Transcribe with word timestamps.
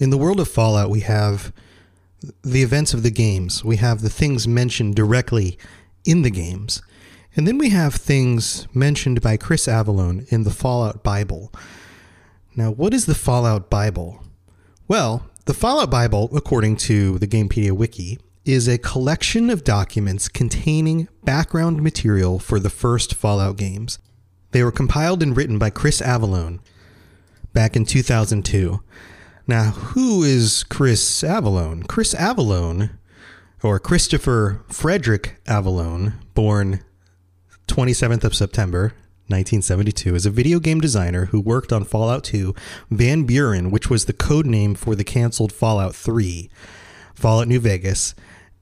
In 0.00 0.08
the 0.08 0.16
world 0.16 0.40
of 0.40 0.48
Fallout, 0.48 0.88
we 0.88 1.00
have 1.00 1.52
the 2.42 2.62
events 2.62 2.94
of 2.94 3.02
the 3.02 3.10
games. 3.10 3.62
We 3.62 3.76
have 3.76 4.00
the 4.00 4.08
things 4.08 4.48
mentioned 4.48 4.96
directly 4.96 5.58
in 6.06 6.22
the 6.22 6.30
games. 6.30 6.80
And 7.36 7.46
then 7.46 7.58
we 7.58 7.68
have 7.68 7.94
things 7.94 8.66
mentioned 8.74 9.20
by 9.20 9.36
Chris 9.36 9.66
Avellone 9.66 10.26
in 10.32 10.44
the 10.44 10.50
Fallout 10.50 11.04
Bible. 11.04 11.52
Now, 12.56 12.70
what 12.70 12.94
is 12.94 13.04
the 13.04 13.14
Fallout 13.14 13.68
Bible? 13.68 14.24
Well, 14.88 15.26
the 15.44 15.52
Fallout 15.52 15.90
Bible, 15.90 16.30
according 16.34 16.76
to 16.78 17.18
the 17.18 17.28
Gamepedia 17.28 17.72
Wiki, 17.72 18.18
is 18.46 18.68
a 18.68 18.78
collection 18.78 19.50
of 19.50 19.64
documents 19.64 20.28
containing 20.28 21.08
background 21.24 21.82
material 21.82 22.38
for 22.38 22.58
the 22.58 22.70
first 22.70 23.14
Fallout 23.14 23.58
games. 23.58 23.98
They 24.52 24.64
were 24.64 24.72
compiled 24.72 25.22
and 25.22 25.36
written 25.36 25.58
by 25.58 25.68
Chris 25.68 26.00
Avellone 26.00 26.60
back 27.52 27.76
in 27.76 27.84
2002. 27.84 28.80
Now, 29.50 29.70
who 29.72 30.22
is 30.22 30.62
Chris 30.62 31.02
Avellone? 31.22 31.88
Chris 31.88 32.14
Avellone, 32.14 32.90
or 33.64 33.80
Christopher 33.80 34.62
Frederick 34.68 35.40
Avellone, 35.46 36.12
born 36.34 36.84
27th 37.66 38.22
of 38.22 38.32
September 38.32 38.92
1972, 39.26 40.14
is 40.14 40.24
a 40.24 40.30
video 40.30 40.60
game 40.60 40.80
designer 40.80 41.24
who 41.24 41.40
worked 41.40 41.72
on 41.72 41.82
Fallout 41.82 42.22
2 42.22 42.54
Van 42.92 43.24
Buren, 43.24 43.72
which 43.72 43.90
was 43.90 44.04
the 44.04 44.12
code 44.12 44.46
name 44.46 44.76
for 44.76 44.94
the 44.94 45.02
canceled 45.02 45.52
Fallout 45.52 45.96
3, 45.96 46.48
Fallout 47.16 47.48
New 47.48 47.58
Vegas, 47.58 48.14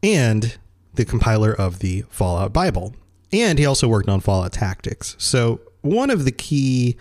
and 0.02 0.56
the 0.94 1.04
compiler 1.04 1.52
of 1.52 1.80
the 1.80 2.06
Fallout 2.08 2.54
Bible. 2.54 2.96
And 3.30 3.58
he 3.58 3.66
also 3.66 3.88
worked 3.88 4.08
on 4.08 4.20
Fallout 4.20 4.54
Tactics. 4.54 5.16
So, 5.18 5.60
one 5.82 6.08
of 6.08 6.24
the 6.24 6.32
key 6.32 6.96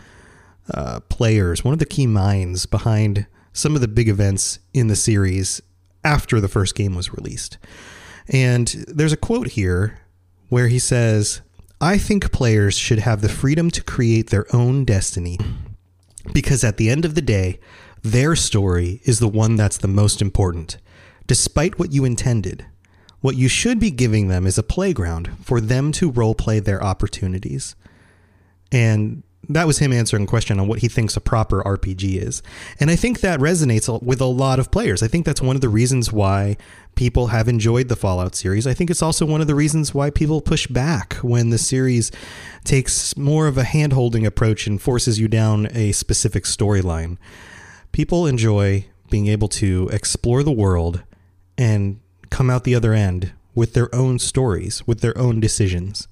uh, 0.73 0.99
players, 1.07 1.63
one 1.63 1.71
of 1.71 1.79
the 1.79 1.85
key 1.85 2.05
minds 2.05 2.65
behind 2.65 3.27
some 3.57 3.73
of 3.73 3.81
the 3.81 3.87
big 3.87 4.07
events 4.07 4.59
in 4.71 4.85
the 4.85 4.95
series 4.95 5.61
after 6.03 6.39
the 6.39 6.47
first 6.47 6.75
game 6.75 6.93
was 6.93 7.13
released. 7.13 7.57
And 8.27 8.67
there's 8.87 9.13
a 9.13 9.17
quote 9.17 9.47
here 9.47 9.99
where 10.49 10.67
he 10.67 10.77
says, 10.77 11.41
I 11.81 11.97
think 11.97 12.31
players 12.31 12.77
should 12.77 12.99
have 12.99 13.21
the 13.21 13.29
freedom 13.29 13.71
to 13.71 13.83
create 13.83 14.29
their 14.29 14.45
own 14.53 14.85
destiny 14.85 15.39
because 16.33 16.63
at 16.63 16.77
the 16.77 16.89
end 16.89 17.03
of 17.03 17.15
the 17.15 17.21
day, 17.21 17.59
their 18.03 18.35
story 18.35 19.01
is 19.05 19.17
the 19.17 19.27
one 19.27 19.55
that's 19.55 19.77
the 19.77 19.87
most 19.87 20.21
important. 20.21 20.77
Despite 21.25 21.79
what 21.79 21.91
you 21.91 22.05
intended, 22.05 22.65
what 23.21 23.37
you 23.37 23.47
should 23.47 23.79
be 23.79 23.89
giving 23.89 24.27
them 24.27 24.45
is 24.45 24.59
a 24.59 24.63
playground 24.63 25.31
for 25.43 25.59
them 25.59 25.91
to 25.93 26.11
role 26.11 26.35
play 26.35 26.59
their 26.59 26.83
opportunities. 26.83 27.75
And 28.71 29.23
that 29.49 29.67
was 29.67 29.79
him 29.79 29.93
answering 29.93 30.23
a 30.23 30.27
question 30.27 30.59
on 30.59 30.67
what 30.67 30.79
he 30.79 30.87
thinks 30.87 31.15
a 31.15 31.21
proper 31.21 31.61
RPG 31.63 32.21
is. 32.21 32.43
And 32.79 32.89
I 32.91 32.95
think 32.95 33.21
that 33.21 33.39
resonates 33.39 34.01
with 34.03 34.19
a 34.19 34.25
lot 34.25 34.59
of 34.59 34.71
players. 34.71 35.01
I 35.01 35.07
think 35.07 35.25
that's 35.25 35.41
one 35.41 35.55
of 35.55 35.61
the 35.61 35.69
reasons 35.69 36.11
why 36.11 36.57
people 36.95 37.27
have 37.27 37.47
enjoyed 37.47 37.87
the 37.87 37.95
Fallout 37.95 38.35
series. 38.35 38.67
I 38.67 38.73
think 38.73 38.89
it's 38.89 39.01
also 39.01 39.25
one 39.25 39.39
of 39.39 39.47
the 39.47 39.55
reasons 39.55 39.93
why 39.93 40.09
people 40.09 40.41
push 40.41 40.67
back 40.67 41.13
when 41.15 41.49
the 41.49 41.57
series 41.57 42.11
takes 42.63 43.15
more 43.15 43.47
of 43.47 43.57
a 43.57 43.63
hand 43.63 43.93
holding 43.93 44.25
approach 44.25 44.67
and 44.67 44.81
forces 44.81 45.19
you 45.19 45.27
down 45.27 45.67
a 45.73 45.91
specific 45.93 46.43
storyline. 46.43 47.17
People 47.91 48.27
enjoy 48.27 48.85
being 49.09 49.27
able 49.27 49.47
to 49.47 49.89
explore 49.93 50.43
the 50.43 50.51
world 50.51 51.03
and 51.57 51.99
come 52.29 52.49
out 52.49 52.63
the 52.65 52.75
other 52.75 52.93
end 52.93 53.31
with 53.55 53.73
their 53.73 53.93
own 53.95 54.19
stories, 54.19 54.85
with 54.85 54.99
their 54.99 55.17
own 55.17 55.39
decisions. 55.39 56.07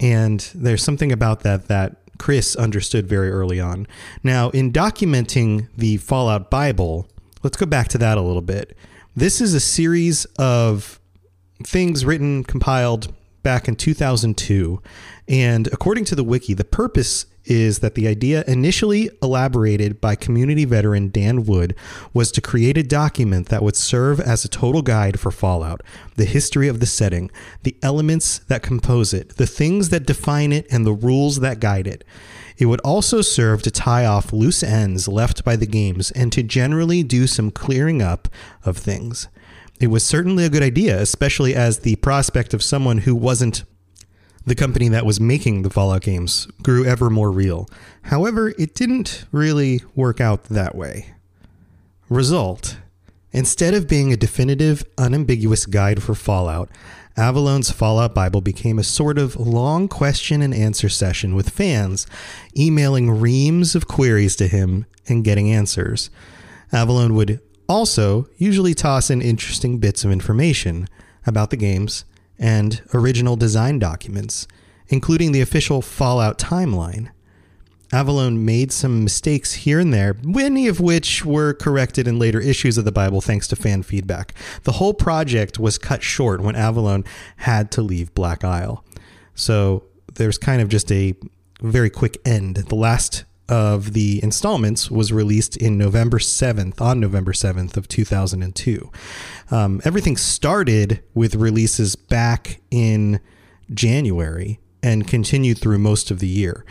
And 0.00 0.40
there's 0.54 0.82
something 0.82 1.12
about 1.12 1.40
that 1.40 1.68
that 1.68 1.96
Chris 2.18 2.56
understood 2.56 3.06
very 3.06 3.30
early 3.30 3.60
on. 3.60 3.86
Now, 4.22 4.50
in 4.50 4.72
documenting 4.72 5.68
the 5.76 5.96
Fallout 5.98 6.50
Bible, 6.50 7.08
let's 7.42 7.56
go 7.56 7.66
back 7.66 7.88
to 7.88 7.98
that 7.98 8.18
a 8.18 8.22
little 8.22 8.42
bit. 8.42 8.76
This 9.14 9.40
is 9.40 9.54
a 9.54 9.60
series 9.60 10.24
of 10.38 11.00
things 11.64 12.04
written, 12.04 12.44
compiled 12.44 13.14
back 13.46 13.68
in 13.68 13.76
2002. 13.76 14.82
And 15.28 15.68
according 15.68 16.04
to 16.06 16.16
the 16.16 16.24
wiki, 16.24 16.52
the 16.52 16.64
purpose 16.64 17.26
is 17.44 17.78
that 17.78 17.94
the 17.94 18.08
idea 18.08 18.42
initially 18.48 19.08
elaborated 19.22 20.00
by 20.00 20.16
community 20.16 20.64
veteran 20.64 21.10
Dan 21.10 21.44
Wood 21.44 21.76
was 22.12 22.32
to 22.32 22.40
create 22.40 22.76
a 22.76 22.82
document 22.82 23.48
that 23.48 23.62
would 23.62 23.76
serve 23.76 24.18
as 24.18 24.44
a 24.44 24.48
total 24.48 24.82
guide 24.82 25.20
for 25.20 25.30
Fallout, 25.30 25.84
the 26.16 26.24
history 26.24 26.66
of 26.66 26.80
the 26.80 26.86
setting, 26.86 27.30
the 27.62 27.76
elements 27.84 28.40
that 28.48 28.64
compose 28.64 29.14
it, 29.14 29.36
the 29.36 29.46
things 29.46 29.90
that 29.90 30.06
define 30.06 30.52
it, 30.52 30.66
and 30.68 30.84
the 30.84 30.92
rules 30.92 31.38
that 31.38 31.60
guide 31.60 31.86
it. 31.86 32.02
It 32.58 32.66
would 32.66 32.80
also 32.80 33.20
serve 33.20 33.62
to 33.62 33.70
tie 33.70 34.06
off 34.06 34.32
loose 34.32 34.64
ends 34.64 35.06
left 35.06 35.44
by 35.44 35.54
the 35.54 35.66
games 35.66 36.10
and 36.10 36.32
to 36.32 36.42
generally 36.42 37.04
do 37.04 37.28
some 37.28 37.52
clearing 37.52 38.02
up 38.02 38.26
of 38.64 38.76
things. 38.76 39.28
It 39.78 39.88
was 39.88 40.04
certainly 40.04 40.44
a 40.44 40.50
good 40.50 40.62
idea, 40.62 41.00
especially 41.00 41.54
as 41.54 41.80
the 41.80 41.96
prospect 41.96 42.54
of 42.54 42.62
someone 42.62 42.98
who 42.98 43.14
wasn't 43.14 43.64
the 44.46 44.54
company 44.54 44.88
that 44.88 45.04
was 45.04 45.20
making 45.20 45.62
the 45.62 45.70
Fallout 45.70 46.02
games 46.02 46.46
grew 46.62 46.84
ever 46.84 47.10
more 47.10 47.30
real. 47.30 47.68
However, 48.02 48.54
it 48.58 48.74
didn't 48.74 49.24
really 49.32 49.82
work 49.94 50.20
out 50.20 50.44
that 50.44 50.74
way. 50.74 51.14
Result 52.08 52.78
Instead 53.32 53.74
of 53.74 53.86
being 53.86 54.12
a 54.12 54.16
definitive, 54.16 54.82
unambiguous 54.96 55.66
guide 55.66 56.02
for 56.02 56.14
Fallout, 56.14 56.70
Avellone's 57.18 57.70
Fallout 57.70 58.14
Bible 58.14 58.40
became 58.40 58.78
a 58.78 58.84
sort 58.84 59.18
of 59.18 59.36
long 59.36 59.88
question 59.88 60.40
and 60.40 60.54
answer 60.54 60.88
session 60.88 61.34
with 61.34 61.50
fans, 61.50 62.06
emailing 62.56 63.10
reams 63.10 63.74
of 63.74 63.86
queries 63.86 64.36
to 64.36 64.46
him 64.46 64.86
and 65.06 65.22
getting 65.22 65.50
answers. 65.50 66.08
Avellone 66.72 67.12
would 67.12 67.40
also 67.68 68.28
usually 68.36 68.74
toss 68.74 69.10
in 69.10 69.22
interesting 69.22 69.78
bits 69.78 70.04
of 70.04 70.10
information 70.10 70.88
about 71.26 71.50
the 71.50 71.56
games 71.56 72.04
and 72.38 72.82
original 72.94 73.36
design 73.36 73.78
documents, 73.78 74.46
including 74.88 75.32
the 75.32 75.40
official 75.40 75.82
Fallout 75.82 76.38
timeline. 76.38 77.10
Avellone 77.92 78.38
made 78.40 78.72
some 78.72 79.04
mistakes 79.04 79.52
here 79.52 79.78
and 79.78 79.94
there, 79.94 80.16
many 80.22 80.66
of 80.66 80.80
which 80.80 81.24
were 81.24 81.54
corrected 81.54 82.08
in 82.08 82.18
later 82.18 82.40
issues 82.40 82.76
of 82.76 82.84
the 82.84 82.92
Bible 82.92 83.20
thanks 83.20 83.46
to 83.48 83.56
fan 83.56 83.82
feedback. 83.82 84.34
The 84.64 84.72
whole 84.72 84.92
project 84.92 85.58
was 85.58 85.78
cut 85.78 86.02
short 86.02 86.40
when 86.40 86.56
Avellone 86.56 87.06
had 87.36 87.70
to 87.72 87.82
leave 87.82 88.12
Black 88.12 88.42
Isle. 88.42 88.84
So 89.34 89.84
there's 90.14 90.36
kind 90.36 90.60
of 90.60 90.68
just 90.68 90.90
a 90.90 91.14
very 91.62 91.90
quick 91.90 92.18
end. 92.24 92.56
The 92.56 92.74
last 92.74 93.24
of 93.48 93.92
the 93.92 94.20
installments 94.22 94.90
was 94.90 95.12
released 95.12 95.56
in 95.56 95.78
November 95.78 96.18
7th, 96.18 96.80
on 96.80 97.00
November 97.00 97.32
7th 97.32 97.76
of 97.76 97.88
2002. 97.88 98.90
Um, 99.50 99.80
everything 99.84 100.16
started 100.16 101.02
with 101.14 101.34
releases 101.34 101.96
back 101.96 102.60
in 102.70 103.20
January 103.72 104.58
and 104.82 105.06
continued 105.06 105.58
through 105.58 105.78
most 105.78 106.10
of 106.10 106.18
the 106.18 106.28
year. 106.28 106.64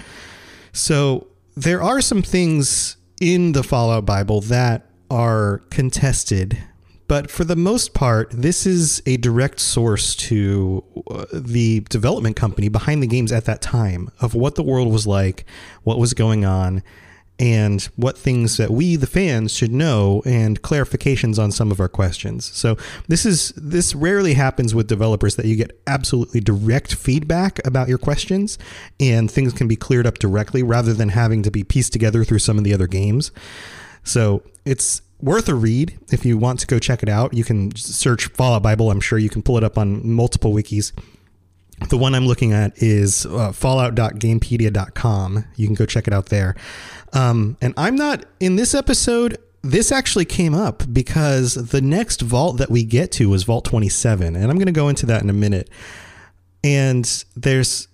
So 0.71 1.27
there 1.55 1.81
are 1.81 2.01
some 2.01 2.21
things 2.21 2.97
in 3.21 3.53
the 3.53 3.63
Fallout 3.63 4.05
Bible 4.05 4.41
that 4.41 4.89
are 5.09 5.59
contested, 5.69 6.61
but 7.07 7.29
for 7.29 7.43
the 7.43 7.55
most 7.55 7.93
part, 7.93 8.31
this 8.31 8.65
is 8.65 9.01
a 9.05 9.17
direct 9.17 9.59
source 9.59 10.15
to 10.15 10.83
uh, 11.09 11.25
the 11.33 11.81
development 11.81 12.35
company 12.35 12.69
behind 12.69 13.03
the 13.03 13.07
games 13.07 13.31
at 13.31 13.45
that 13.45 13.61
time 13.61 14.09
of 14.21 14.33
what 14.33 14.55
the 14.55 14.63
world 14.63 14.91
was 14.91 15.05
like, 15.05 15.45
what 15.83 15.99
was 15.99 16.13
going 16.13 16.45
on, 16.45 16.81
and 17.37 17.83
what 17.95 18.17
things 18.17 18.57
that 18.57 18.71
we 18.71 18.95
the 18.95 19.07
fans 19.07 19.53
should 19.53 19.71
know 19.71 20.21
and 20.25 20.61
clarifications 20.61 21.37
on 21.37 21.51
some 21.51 21.71
of 21.71 21.79
our 21.79 21.89
questions. 21.89 22.45
So 22.45 22.77
this 23.07 23.25
is 23.25 23.49
this 23.57 23.93
rarely 23.93 24.35
happens 24.35 24.73
with 24.73 24.87
developers 24.87 25.35
that 25.35 25.45
you 25.45 25.55
get 25.55 25.79
absolutely 25.85 26.39
direct 26.39 26.95
feedback 26.95 27.65
about 27.67 27.89
your 27.89 27.97
questions 27.97 28.57
and 28.99 29.29
things 29.29 29.53
can 29.53 29.67
be 29.67 29.75
cleared 29.75 30.07
up 30.07 30.17
directly 30.17 30.63
rather 30.63 30.93
than 30.93 31.09
having 31.09 31.43
to 31.43 31.51
be 31.51 31.63
pieced 31.63 31.91
together 31.91 32.23
through 32.23 32.39
some 32.39 32.57
of 32.57 32.63
the 32.63 32.73
other 32.73 32.87
games. 32.87 33.31
So 34.03 34.43
it's 34.63 35.01
worth 35.21 35.47
a 35.49 35.55
read 35.55 35.97
if 36.11 36.25
you 36.25 36.37
want 36.37 36.59
to 36.59 36.67
go 36.67 36.79
check 36.79 37.01
it 37.03 37.09
out. 37.09 37.33
You 37.33 37.43
can 37.43 37.75
search 37.75 38.27
Fallout 38.27 38.63
Bible. 38.63 38.91
I'm 38.91 38.99
sure 38.99 39.17
you 39.17 39.29
can 39.29 39.41
pull 39.41 39.57
it 39.57 39.63
up 39.63 39.77
on 39.77 40.07
multiple 40.09 40.53
wikis. 40.53 40.91
The 41.89 41.97
one 41.97 42.15
I'm 42.15 42.25
looking 42.25 42.53
at 42.53 42.81
is 42.81 43.25
uh, 43.25 43.51
fallout.gamepedia.com. 43.51 45.45
You 45.55 45.67
can 45.67 45.75
go 45.75 45.85
check 45.85 46.07
it 46.07 46.13
out 46.13 46.27
there. 46.27 46.55
Um, 47.13 47.57
and 47.61 47.73
I'm 47.75 47.95
not 47.95 48.25
in 48.39 48.55
this 48.55 48.73
episode. 48.73 49.37
This 49.61 49.91
actually 49.91 50.25
came 50.25 50.53
up 50.53 50.83
because 50.93 51.55
the 51.55 51.81
next 51.81 52.21
vault 52.21 52.57
that 52.57 52.69
we 52.69 52.83
get 52.83 53.11
to 53.13 53.29
was 53.29 53.43
Vault 53.43 53.65
27, 53.65 54.35
and 54.35 54.45
I'm 54.45 54.57
going 54.57 54.67
to 54.67 54.71
go 54.71 54.89
into 54.89 55.05
that 55.07 55.23
in 55.23 55.29
a 55.29 55.33
minute. 55.33 55.69
And 56.63 57.25
there's 57.35 57.87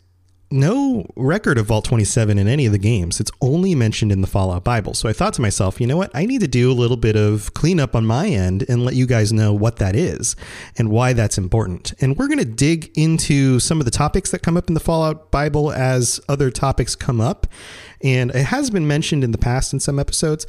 no 0.51 1.05
record 1.15 1.57
of 1.57 1.67
Vault 1.67 1.85
27 1.85 2.37
in 2.37 2.47
any 2.47 2.65
of 2.65 2.71
the 2.71 2.77
games. 2.77 3.19
It's 3.19 3.31
only 3.41 3.73
mentioned 3.75 4.11
in 4.11 4.21
the 4.21 4.27
Fallout 4.27 4.63
Bible. 4.63 4.93
So 4.93 5.07
I 5.07 5.13
thought 5.13 5.33
to 5.35 5.41
myself, 5.41 5.79
you 5.79 5.87
know 5.87 5.97
what? 5.97 6.11
I 6.13 6.25
need 6.25 6.41
to 6.41 6.47
do 6.47 6.71
a 6.71 6.73
little 6.73 6.97
bit 6.97 7.15
of 7.15 7.53
cleanup 7.53 7.95
on 7.95 8.05
my 8.05 8.27
end 8.27 8.65
and 8.67 8.83
let 8.85 8.95
you 8.95 9.05
guys 9.05 9.31
know 9.31 9.53
what 9.53 9.77
that 9.77 9.95
is 9.95 10.35
and 10.77 10.89
why 10.89 11.13
that's 11.13 11.37
important. 11.37 11.93
And 12.01 12.17
we're 12.17 12.27
going 12.27 12.39
to 12.39 12.45
dig 12.45 12.91
into 12.97 13.59
some 13.59 13.79
of 13.79 13.85
the 13.85 13.91
topics 13.91 14.31
that 14.31 14.39
come 14.39 14.57
up 14.57 14.67
in 14.67 14.73
the 14.73 14.79
Fallout 14.79 15.31
Bible 15.31 15.71
as 15.71 16.19
other 16.27 16.51
topics 16.51 16.95
come 16.95 17.21
up. 17.21 17.47
And 18.03 18.31
it 18.31 18.45
has 18.45 18.69
been 18.69 18.87
mentioned 18.87 19.23
in 19.23 19.31
the 19.31 19.37
past 19.37 19.73
in 19.73 19.79
some 19.79 19.99
episodes. 19.99 20.45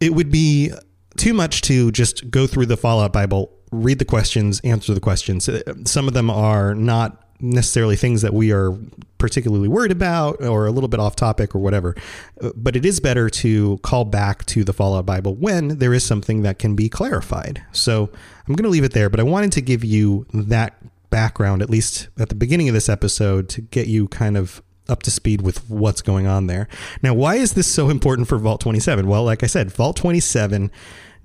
It 0.00 0.14
would 0.14 0.30
be 0.30 0.72
too 1.16 1.34
much 1.34 1.62
to 1.62 1.90
just 1.92 2.30
go 2.30 2.46
through 2.46 2.66
the 2.66 2.76
Fallout 2.76 3.12
Bible, 3.12 3.52
read 3.72 3.98
the 3.98 4.04
questions, 4.04 4.60
answer 4.60 4.94
the 4.94 5.00
questions. 5.00 5.48
Uh, 5.48 5.62
some 5.84 6.08
of 6.08 6.14
them 6.14 6.30
are 6.30 6.74
not 6.74 7.29
necessarily 7.40 7.96
things 7.96 8.22
that 8.22 8.34
we 8.34 8.52
are 8.52 8.76
particularly 9.18 9.68
worried 9.68 9.92
about 9.92 10.42
or 10.42 10.66
a 10.66 10.70
little 10.70 10.88
bit 10.88 11.00
off 11.00 11.16
topic 11.16 11.54
or 11.54 11.58
whatever. 11.58 11.94
Uh, 12.40 12.50
but 12.56 12.76
it 12.76 12.84
is 12.84 13.00
better 13.00 13.28
to 13.28 13.78
call 13.78 14.04
back 14.04 14.44
to 14.46 14.64
the 14.64 14.72
Fallout 14.72 15.06
Bible 15.06 15.34
when 15.34 15.78
there 15.78 15.94
is 15.94 16.04
something 16.04 16.42
that 16.42 16.58
can 16.58 16.74
be 16.74 16.88
clarified. 16.88 17.62
So 17.72 18.10
I'm 18.48 18.54
going 18.54 18.64
to 18.64 18.70
leave 18.70 18.84
it 18.84 18.92
there, 18.92 19.10
but 19.10 19.20
I 19.20 19.24
wanted 19.24 19.52
to 19.52 19.60
give 19.60 19.84
you 19.84 20.26
that 20.32 20.74
background, 21.10 21.62
at 21.62 21.70
least 21.70 22.08
at 22.18 22.28
the 22.28 22.34
beginning 22.34 22.68
of 22.68 22.74
this 22.74 22.88
episode, 22.88 23.48
to 23.50 23.60
get 23.60 23.86
you 23.86 24.08
kind 24.08 24.36
of 24.36 24.62
up 24.88 25.02
to 25.04 25.10
speed 25.10 25.42
with 25.42 25.68
what's 25.70 26.02
going 26.02 26.26
on 26.26 26.46
there. 26.46 26.68
Now, 27.02 27.14
why 27.14 27.36
is 27.36 27.54
this 27.54 27.72
so 27.72 27.90
important 27.90 28.28
for 28.28 28.38
Vault 28.38 28.60
27? 28.60 29.06
Well, 29.06 29.24
like 29.24 29.42
I 29.42 29.46
said, 29.46 29.70
Vault 29.70 29.96
27 29.96 30.70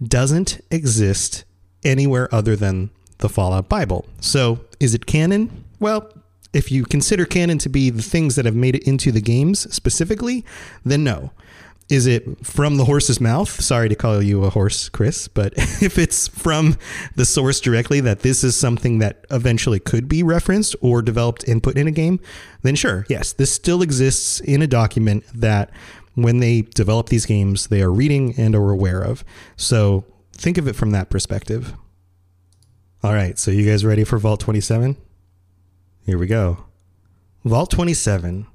doesn't 0.04 0.62
exist 0.70 1.46
anywhere 1.84 2.34
other 2.34 2.56
than 2.56 2.92
the 3.20 3.30
Fallout 3.30 3.70
Bible. 3.70 4.06
So, 4.20 4.60
is 4.80 4.94
it 4.94 5.06
canon? 5.06 5.65
Well, 5.80 6.12
if 6.54 6.72
you 6.72 6.84
consider 6.86 7.26
canon 7.26 7.58
to 7.60 7.70
be 7.70 7.90
the 7.90 8.02
things 8.02 8.36
that 8.36 8.46
have 8.46 8.56
made 8.56 8.76
it 8.76 8.88
into 8.88 9.12
the 9.12 9.22
games 9.22 9.74
specifically, 9.74 10.46
then 10.84 11.04
no. 11.04 11.32
Is 11.88 12.08
it 12.08 12.44
from 12.44 12.78
the 12.78 12.86
horse's 12.86 13.22
mouth? 13.22 13.50
Sorry 13.62 13.90
to 13.90 13.96
call 13.96 14.24
you 14.24 14.44
a 14.44 14.50
horse, 14.50 14.90
Chris, 14.90 15.28
but 15.28 15.54
if 15.58 16.00
it's 16.00 16.28
from 16.28 16.78
the 17.16 17.26
source 17.26 17.60
directly 17.60 18.00
that 18.00 18.22
this 18.22 18.44
is 18.44 18.56
something 18.58 19.00
that 19.00 19.26
eventually 19.30 19.80
could 19.80 20.08
be 20.08 20.24
referenced 20.24 20.76
or 20.82 21.04
developed 21.04 21.44
and 21.44 21.62
put 21.62 21.78
in 21.78 21.88
a 21.88 21.92
game, 21.92 22.20
then 22.64 22.74
sure, 22.74 23.06
yes, 23.08 23.34
this 23.34 23.52
still 23.52 23.84
exists 23.84 24.40
in 24.40 24.64
a 24.64 24.68
document 24.68 25.26
that 25.34 25.70
when 26.16 26.40
they 26.40 26.62
develop 26.62 27.10
these 27.10 27.26
games, 27.26 27.68
they 27.68 27.82
are 27.82 27.92
reading 27.92 28.34
and 28.38 28.56
are 28.56 28.72
aware 28.72 29.02
of. 29.02 29.24
So 29.58 30.06
think 30.32 30.58
of 30.58 30.68
it 30.68 30.76
from 30.76 30.92
that 30.92 31.10
perspective. 31.10 31.74
All 33.04 33.14
right, 33.14 33.38
so 33.38 33.52
you 33.52 33.70
guys 33.70 33.86
ready 33.86 34.04
for 34.04 34.18
Vault 34.18 34.40
27? 34.40 34.98
Here 36.06 36.20
we 36.20 36.28
go. 36.28 36.66
Vault 37.44 37.72
27 37.72 38.46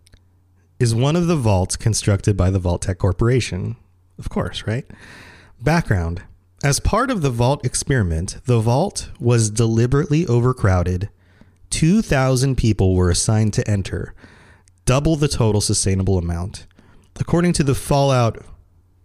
is 0.78 0.94
one 0.94 1.16
of 1.16 1.26
the 1.26 1.34
vaults 1.34 1.76
constructed 1.76 2.36
by 2.36 2.48
the 2.48 2.60
Vault-Tec 2.60 2.96
Corporation. 2.98 3.74
Of 4.20 4.28
course, 4.28 4.68
right? 4.68 4.88
Background 5.60 6.22
As 6.62 6.78
part 6.78 7.10
of 7.10 7.22
the 7.22 7.30
Vault 7.30 7.66
experiment, 7.66 8.36
the 8.44 8.60
vault 8.60 9.10
was 9.18 9.50
deliberately 9.50 10.28
overcrowded. 10.28 11.08
2,000 11.70 12.56
people 12.56 12.94
were 12.94 13.10
assigned 13.10 13.52
to 13.54 13.68
enter, 13.68 14.14
double 14.84 15.16
the 15.16 15.26
total 15.26 15.60
sustainable 15.60 16.18
amount. 16.18 16.66
According 17.18 17.54
to 17.54 17.64
the 17.64 17.74
Fallout 17.74 18.44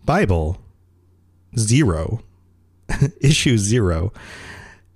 Bible, 0.06 0.62
zero, 1.58 2.22
issue 3.22 3.58
zero, 3.58 4.14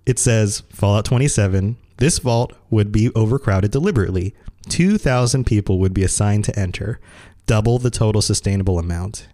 it 0.05 0.19
says 0.19 0.61
Fallout 0.71 1.05
27, 1.05 1.77
this 1.99 2.19
vault 2.19 2.53
would 2.69 2.91
be 2.91 3.11
overcrowded 3.13 3.71
deliberately. 3.71 4.33
2,000 4.69 5.45
people 5.45 5.79
would 5.79 5.93
be 5.93 6.03
assigned 6.03 6.45
to 6.45 6.59
enter, 6.59 6.99
double 7.45 7.79
the 7.79 7.89
total 7.89 8.21
sustainable 8.21 8.79
amount. 8.79 9.27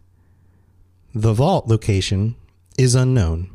The 1.13 1.33
vault 1.33 1.67
location 1.67 2.35
is 2.77 2.95
unknown. 2.95 3.49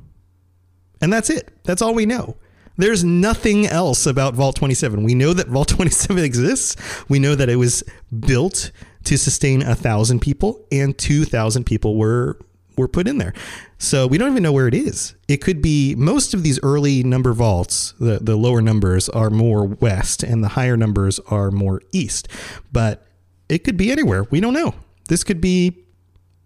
And 1.00 1.12
that's 1.12 1.30
it. 1.30 1.50
That's 1.64 1.82
all 1.82 1.94
we 1.94 2.06
know. 2.06 2.36
There's 2.76 3.04
nothing 3.04 3.66
else 3.66 4.06
about 4.06 4.34
Vault 4.34 4.56
27. 4.56 5.02
We 5.02 5.14
know 5.14 5.34
that 5.34 5.48
Vault 5.48 5.68
27 5.68 6.24
exists. 6.24 6.76
We 7.08 7.18
know 7.18 7.34
that 7.34 7.50
it 7.50 7.56
was 7.56 7.82
built 8.18 8.70
to 9.04 9.18
sustain 9.18 9.62
a 9.62 9.74
thousand 9.74 10.20
people, 10.20 10.66
and 10.70 10.96
2,000 10.96 11.64
people 11.64 11.96
were 11.96 12.38
were 12.80 12.88
put 12.88 13.06
in 13.06 13.18
there. 13.18 13.32
So 13.78 14.06
we 14.06 14.18
don't 14.18 14.30
even 14.30 14.42
know 14.42 14.52
where 14.52 14.68
it 14.68 14.74
is. 14.74 15.14
It 15.28 15.38
could 15.38 15.62
be 15.62 15.94
most 15.94 16.34
of 16.34 16.42
these 16.42 16.58
early 16.62 17.02
number 17.02 17.32
vaults, 17.32 17.94
the, 18.00 18.18
the 18.18 18.36
lower 18.36 18.60
numbers 18.60 19.08
are 19.08 19.30
more 19.30 19.64
west 19.64 20.22
and 20.22 20.42
the 20.42 20.48
higher 20.48 20.76
numbers 20.76 21.18
are 21.30 21.50
more 21.50 21.80
east. 21.92 22.28
But 22.72 23.06
it 23.48 23.64
could 23.64 23.76
be 23.76 23.90
anywhere. 23.90 24.24
We 24.30 24.40
don't 24.40 24.54
know. 24.54 24.74
This 25.08 25.24
could 25.24 25.40
be 25.40 25.84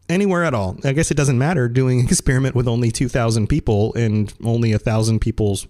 anywhere 0.08 0.44
at 0.44 0.54
all. 0.54 0.78
I 0.84 0.92
guess 0.92 1.10
it 1.10 1.16
doesn't 1.16 1.38
matter 1.38 1.68
doing 1.68 2.00
an 2.00 2.06
experiment 2.08 2.54
with 2.54 2.68
only 2.68 2.90
2,000 2.90 3.46
people 3.46 3.94
and 3.94 4.32
only 4.44 4.72
a 4.72 4.78
thousand 4.78 5.20
people's 5.20 5.66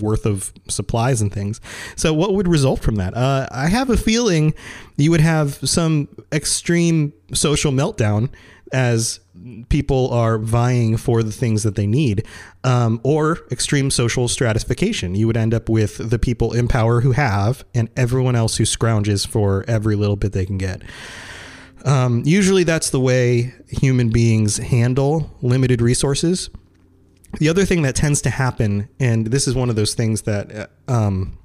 worth 0.00 0.24
of 0.24 0.52
supplies 0.68 1.20
and 1.20 1.32
things. 1.32 1.60
So, 1.96 2.14
what 2.14 2.34
would 2.34 2.48
result 2.48 2.80
from 2.80 2.96
that? 2.96 3.14
Uh, 3.14 3.46
I 3.50 3.68
have 3.68 3.90
a 3.90 3.96
feeling 3.96 4.54
you 4.96 5.10
would 5.10 5.20
have 5.20 5.56
some 5.68 6.08
extreme 6.32 7.12
social 7.34 7.72
meltdown 7.72 8.30
as 8.72 9.20
people 9.68 10.10
are 10.10 10.38
vying 10.38 10.96
for 10.96 11.22
the 11.22 11.32
things 11.32 11.62
that 11.62 11.74
they 11.74 11.86
need, 11.86 12.26
um, 12.64 13.00
or 13.02 13.38
extreme 13.50 13.90
social 13.90 14.28
stratification. 14.28 15.14
You 15.14 15.26
would 15.26 15.36
end 15.36 15.54
up 15.54 15.68
with 15.68 16.10
the 16.10 16.18
people 16.18 16.52
in 16.52 16.68
power 16.68 17.00
who 17.00 17.12
have, 17.12 17.64
and 17.74 17.88
everyone 17.96 18.36
else 18.36 18.56
who 18.56 18.64
scrounges 18.64 19.26
for 19.26 19.64
every 19.68 19.96
little 19.96 20.16
bit 20.16 20.32
they 20.32 20.46
can 20.46 20.58
get. 20.58 20.82
Um, 21.84 22.22
usually, 22.24 22.64
that's 22.64 22.90
the 22.90 23.00
way 23.00 23.54
human 23.68 24.10
beings 24.10 24.58
handle 24.58 25.36
limited 25.42 25.82
resources. 25.82 26.48
The 27.38 27.48
other 27.48 27.64
thing 27.64 27.82
that 27.82 27.96
tends 27.96 28.22
to 28.22 28.30
happen, 28.30 28.88
and 29.00 29.26
this 29.28 29.48
is 29.48 29.54
one 29.54 29.70
of 29.70 29.76
those 29.76 29.94
things 29.94 30.22
that 30.22 30.54
uh, 30.54 30.66
um, 30.92 31.38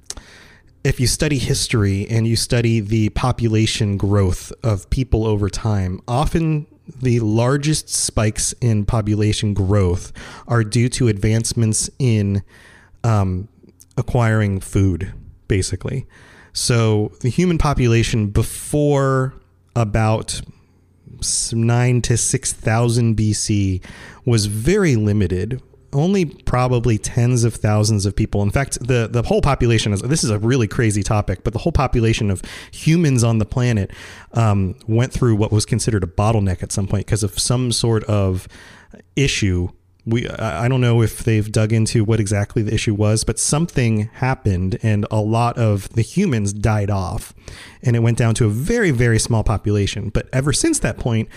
if 0.84 1.00
you 1.00 1.06
study 1.06 1.38
history 1.38 2.06
and 2.08 2.26
you 2.26 2.36
study 2.36 2.80
the 2.80 3.08
population 3.10 3.96
growth 3.96 4.52
of 4.62 4.88
people 4.90 5.26
over 5.26 5.48
time, 5.48 6.00
often 6.06 6.66
the 7.00 7.20
largest 7.20 7.88
spikes 7.88 8.52
in 8.60 8.84
population 8.84 9.54
growth 9.54 10.12
are 10.46 10.64
due 10.64 10.88
to 10.90 11.08
advancements 11.08 11.90
in 11.98 12.42
um, 13.04 13.48
acquiring 13.96 14.60
food, 14.60 15.12
basically. 15.48 16.06
So 16.52 17.12
the 17.20 17.28
human 17.28 17.58
population 17.58 18.28
before 18.28 19.34
about 19.76 20.40
nine 21.52 22.02
to 22.02 22.16
six 22.16 22.52
thousand 22.52 23.16
BC 23.16 23.84
was 24.24 24.46
very 24.46 24.96
limited. 24.96 25.62
Only 25.92 26.26
probably 26.26 26.98
tens 26.98 27.44
of 27.44 27.54
thousands 27.54 28.04
of 28.04 28.14
people. 28.14 28.42
In 28.42 28.50
fact, 28.50 28.78
the 28.86 29.08
the 29.10 29.22
whole 29.22 29.40
population 29.40 29.92
is 29.92 30.02
this 30.02 30.22
is 30.22 30.30
a 30.30 30.38
really 30.38 30.68
crazy 30.68 31.02
topic, 31.02 31.44
but 31.44 31.52
the 31.54 31.60
whole 31.60 31.72
population 31.72 32.30
of 32.30 32.42
humans 32.70 33.24
on 33.24 33.38
the 33.38 33.46
planet 33.46 33.90
um, 34.32 34.74
went 34.86 35.12
through 35.12 35.36
what 35.36 35.50
was 35.50 35.64
considered 35.64 36.04
a 36.04 36.06
bottleneck 36.06 36.62
at 36.62 36.72
some 36.72 36.86
point 36.86 37.06
because 37.06 37.22
of 37.22 37.38
some 37.38 37.72
sort 37.72 38.04
of 38.04 38.48
issue 39.16 39.70
we 40.08 40.28
I 40.28 40.68
don't 40.68 40.80
know 40.80 41.02
if 41.02 41.24
they've 41.24 41.50
dug 41.50 41.72
into 41.72 42.04
what 42.04 42.20
exactly 42.20 42.62
the 42.62 42.74
issue 42.74 42.94
was, 42.94 43.24
but 43.24 43.38
something 43.38 44.10
happened 44.14 44.78
and 44.82 45.06
a 45.10 45.20
lot 45.20 45.58
of 45.58 45.88
the 45.90 46.02
humans 46.02 46.52
died 46.52 46.90
off 46.90 47.34
and 47.82 47.94
it 47.94 48.00
went 48.00 48.18
down 48.18 48.34
to 48.36 48.46
a 48.46 48.50
very 48.50 48.90
very 48.90 49.18
small 49.18 49.44
population. 49.44 50.10
But 50.10 50.28
ever 50.32 50.52
since 50.52 50.78
that 50.80 50.98
point, 50.98 51.28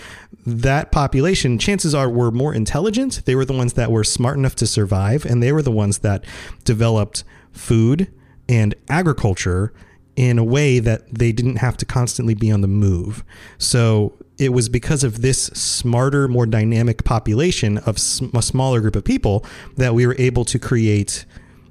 that 0.46 0.92
population 0.92 1.58
chances 1.58 1.94
are 1.94 2.08
were 2.08 2.30
more 2.30 2.54
intelligent. 2.54 3.24
They 3.24 3.34
were 3.34 3.44
the 3.44 3.52
ones 3.52 3.74
that 3.74 3.90
were 3.90 4.04
smart 4.04 4.36
enough 4.36 4.56
to 4.56 4.66
survive 4.66 5.24
and 5.24 5.42
they 5.42 5.52
were 5.52 5.62
the 5.62 5.70
ones 5.70 5.98
that 5.98 6.24
developed 6.64 7.24
food 7.52 8.12
and 8.48 8.74
agriculture 8.88 9.72
in 10.16 10.38
a 10.38 10.44
way 10.44 10.78
that 10.78 11.12
they 11.12 11.32
didn't 11.32 11.56
have 11.56 11.76
to 11.78 11.86
constantly 11.86 12.34
be 12.34 12.50
on 12.50 12.60
the 12.60 12.68
move. 12.68 13.24
So 13.58 14.12
it 14.42 14.52
was 14.52 14.68
because 14.68 15.04
of 15.04 15.22
this 15.22 15.44
smarter, 15.46 16.28
more 16.28 16.46
dynamic 16.46 17.04
population 17.04 17.78
of 17.78 17.96
a 17.96 18.42
smaller 18.42 18.80
group 18.80 18.96
of 18.96 19.04
people 19.04 19.44
that 19.76 19.94
we 19.94 20.06
were 20.06 20.16
able 20.18 20.44
to 20.46 20.58
create 20.58 21.24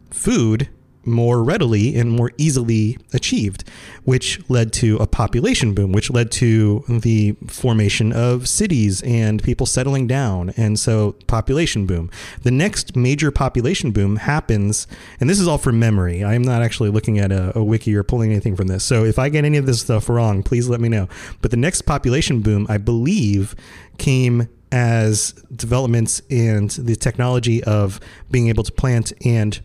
food 0.09 0.69
more 1.05 1.43
readily 1.43 1.95
and 1.95 2.11
more 2.11 2.31
easily 2.37 2.97
achieved, 3.13 3.63
which 4.03 4.39
led 4.49 4.71
to 4.73 4.97
a 4.97 5.07
population 5.07 5.73
boom, 5.73 5.91
which 5.91 6.11
led 6.11 6.31
to 6.31 6.83
the 6.87 7.35
formation 7.47 8.11
of 8.13 8.47
cities 8.47 9.01
and 9.03 9.41
people 9.41 9.65
settling 9.65 10.07
down. 10.07 10.51
And 10.57 10.79
so, 10.79 11.13
population 11.27 11.85
boom. 11.85 12.09
The 12.43 12.51
next 12.51 12.95
major 12.95 13.31
population 13.31 13.91
boom 13.91 14.17
happens, 14.17 14.87
and 15.19 15.29
this 15.29 15.39
is 15.39 15.47
all 15.47 15.57
from 15.57 15.79
memory. 15.79 16.23
I'm 16.23 16.43
not 16.43 16.61
actually 16.61 16.89
looking 16.89 17.19
at 17.19 17.31
a, 17.31 17.57
a 17.57 17.63
wiki 17.63 17.95
or 17.95 18.03
pulling 18.03 18.31
anything 18.31 18.55
from 18.55 18.67
this. 18.67 18.83
So, 18.83 19.03
if 19.03 19.17
I 19.17 19.29
get 19.29 19.45
any 19.45 19.57
of 19.57 19.65
this 19.65 19.81
stuff 19.81 20.09
wrong, 20.09 20.43
please 20.43 20.69
let 20.69 20.81
me 20.81 20.89
know. 20.89 21.07
But 21.41 21.51
the 21.51 21.57
next 21.57 21.83
population 21.83 22.41
boom, 22.41 22.65
I 22.69 22.77
believe, 22.77 23.55
came 23.97 24.47
as 24.71 25.33
developments 25.53 26.21
and 26.29 26.69
the 26.71 26.95
technology 26.95 27.63
of 27.63 27.99
being 28.29 28.47
able 28.47 28.63
to 28.63 28.71
plant 28.71 29.11
and 29.25 29.59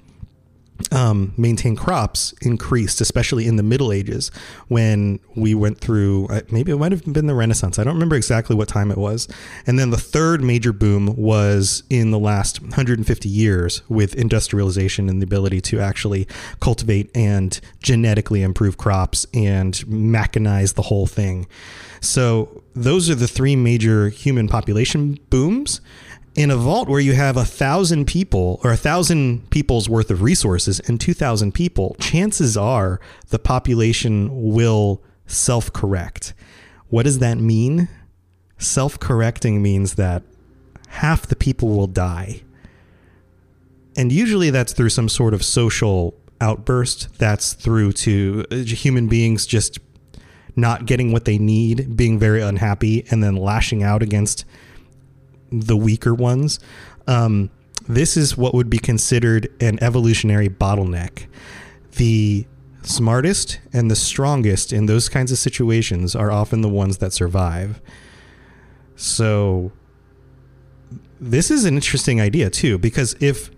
um, 0.93 1.33
maintain 1.37 1.77
crops 1.77 2.35
increased, 2.43 3.01
especially 3.01 3.47
in 3.47 3.57
the 3.57 3.63
Middle 3.63 3.93
Ages 3.93 4.31
when 4.69 5.21
we 5.35 5.55
went 5.55 5.79
through, 5.79 6.27
uh, 6.29 6.41
maybe 6.51 6.73
it 6.73 6.77
might 6.77 6.93
have 6.93 7.05
been 7.13 7.27
the 7.27 7.35
Renaissance. 7.35 7.79
I 7.79 7.85
don't 7.85 7.95
remember 7.95 8.17
exactly 8.17 8.55
what 8.57 8.69
time 8.69 8.91
it 8.91 8.99
was. 8.99 9.29
And 9.67 9.79
then 9.79 9.91
the 9.91 9.97
third 9.97 10.43
major 10.43 10.73
boom 10.73 11.17
was 11.17 11.83
in 11.91 12.11
the 12.11 12.19
last 12.19 12.61
150 12.61 13.29
years 13.29 13.83
with 13.89 14.15
industrialization 14.15 15.09
and 15.09 15.21
the 15.21 15.25
ability 15.25 15.61
to 15.63 15.81
actually 15.81 16.27
cultivate 16.61 17.11
and 17.15 17.59
genetically 17.83 18.43
improve 18.43 18.77
crops 18.77 19.27
and 19.35 19.75
mechanize 19.87 20.75
the 20.75 20.83
whole 20.83 21.07
thing. 21.07 21.47
So, 22.01 22.63
those 22.75 23.09
are 23.09 23.15
the 23.15 23.27
three 23.27 23.57
major 23.57 24.11
human 24.11 24.49
population 24.49 25.19
booms 25.31 25.81
in 26.37 26.51
a 26.51 26.57
vault 26.57 26.87
where 26.87 27.01
you 27.01 27.15
have 27.15 27.37
a 27.37 27.45
thousand 27.45 28.07
people 28.07 28.61
or 28.63 28.71
a 28.71 28.77
thousand 28.77 29.49
people's 29.51 29.89
worth 29.89 30.11
of 30.11 30.21
resources 30.21 30.81
and 30.81 31.01
2,000 31.01 31.53
people, 31.53 31.97
chances 31.99 32.57
are 32.57 33.01
the 33.31 33.39
population 33.39 34.29
will 34.53 35.03
self 35.27 35.73
correct. 35.73 36.35
What 36.89 37.05
does 37.05 37.21
that 37.21 37.39
mean? 37.39 37.89
Self 38.59 39.01
correcting 39.01 39.63
means 39.63 39.95
that 39.95 40.23
half 40.89 41.27
the 41.27 41.37
people 41.37 41.71
will 41.71 41.87
die. 41.87 42.43
And 43.97 44.13
usually 44.13 44.51
that's 44.51 44.75
through 44.75 44.91
some 44.91 45.09
sort 45.09 45.33
of 45.33 45.43
social 45.43 46.15
outburst. 46.39 47.19
That's 47.19 47.55
through 47.55 47.93
to 47.93 48.45
uh, 48.51 48.57
human 48.57 49.09
beings 49.09 49.47
just 49.47 49.79
not 50.55 50.85
getting 50.85 51.13
what 51.13 51.25
they 51.25 51.39
need, 51.39 51.97
being 51.97 52.19
very 52.19 52.43
unhappy, 52.43 53.07
and 53.11 53.25
then 53.25 53.37
lashing 53.37 53.83
out 53.83 54.03
against 54.03 54.45
the 55.51 55.77
weaker 55.77 56.15
ones. 56.15 56.59
Um, 57.07 57.51
this 57.89 58.17
is 58.17 58.37
what 58.37 58.55
would 58.55 58.69
be 58.69 58.79
considered 58.79 59.49
an 59.61 59.79
evolutionary 59.83 60.49
bottleneck. 60.49 61.27
The 61.97 62.47
smartest 62.83 63.61
and 63.73 63.91
the 63.91 63.97
strongest 63.97 64.73
in 64.73 64.87
those 64.87 65.09
kinds 65.09 65.33
of 65.33 65.39
situations 65.39 66.15
are 66.15 66.31
often 66.31 66.61
the 66.61 66.69
ones 66.69 66.99
that 66.99 67.13
survive. 67.13 67.81
So 68.97 69.73
this 71.21 71.51
is 71.51 71.65
an 71.65 71.75
interesting 71.75 72.21
idea 72.21 72.51
too 72.51 72.79
because 72.79 73.17
if 73.21 73.51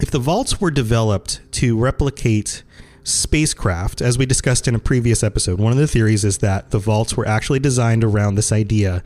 if 0.00 0.10
the 0.10 0.18
vaults 0.18 0.60
were 0.60 0.70
developed 0.70 1.40
to 1.52 1.78
replicate 1.78 2.62
spacecraft, 3.04 4.00
as 4.00 4.18
we 4.18 4.26
discussed 4.26 4.68
in 4.68 4.74
a 4.74 4.78
previous 4.78 5.22
episode, 5.22 5.58
one 5.58 5.72
of 5.72 5.78
the 5.78 5.86
theories 5.86 6.24
is 6.24 6.38
that 6.38 6.70
the 6.70 6.78
vaults 6.78 7.16
were 7.16 7.26
actually 7.26 7.58
designed 7.58 8.04
around 8.04 8.34
this 8.34 8.52
idea 8.52 9.02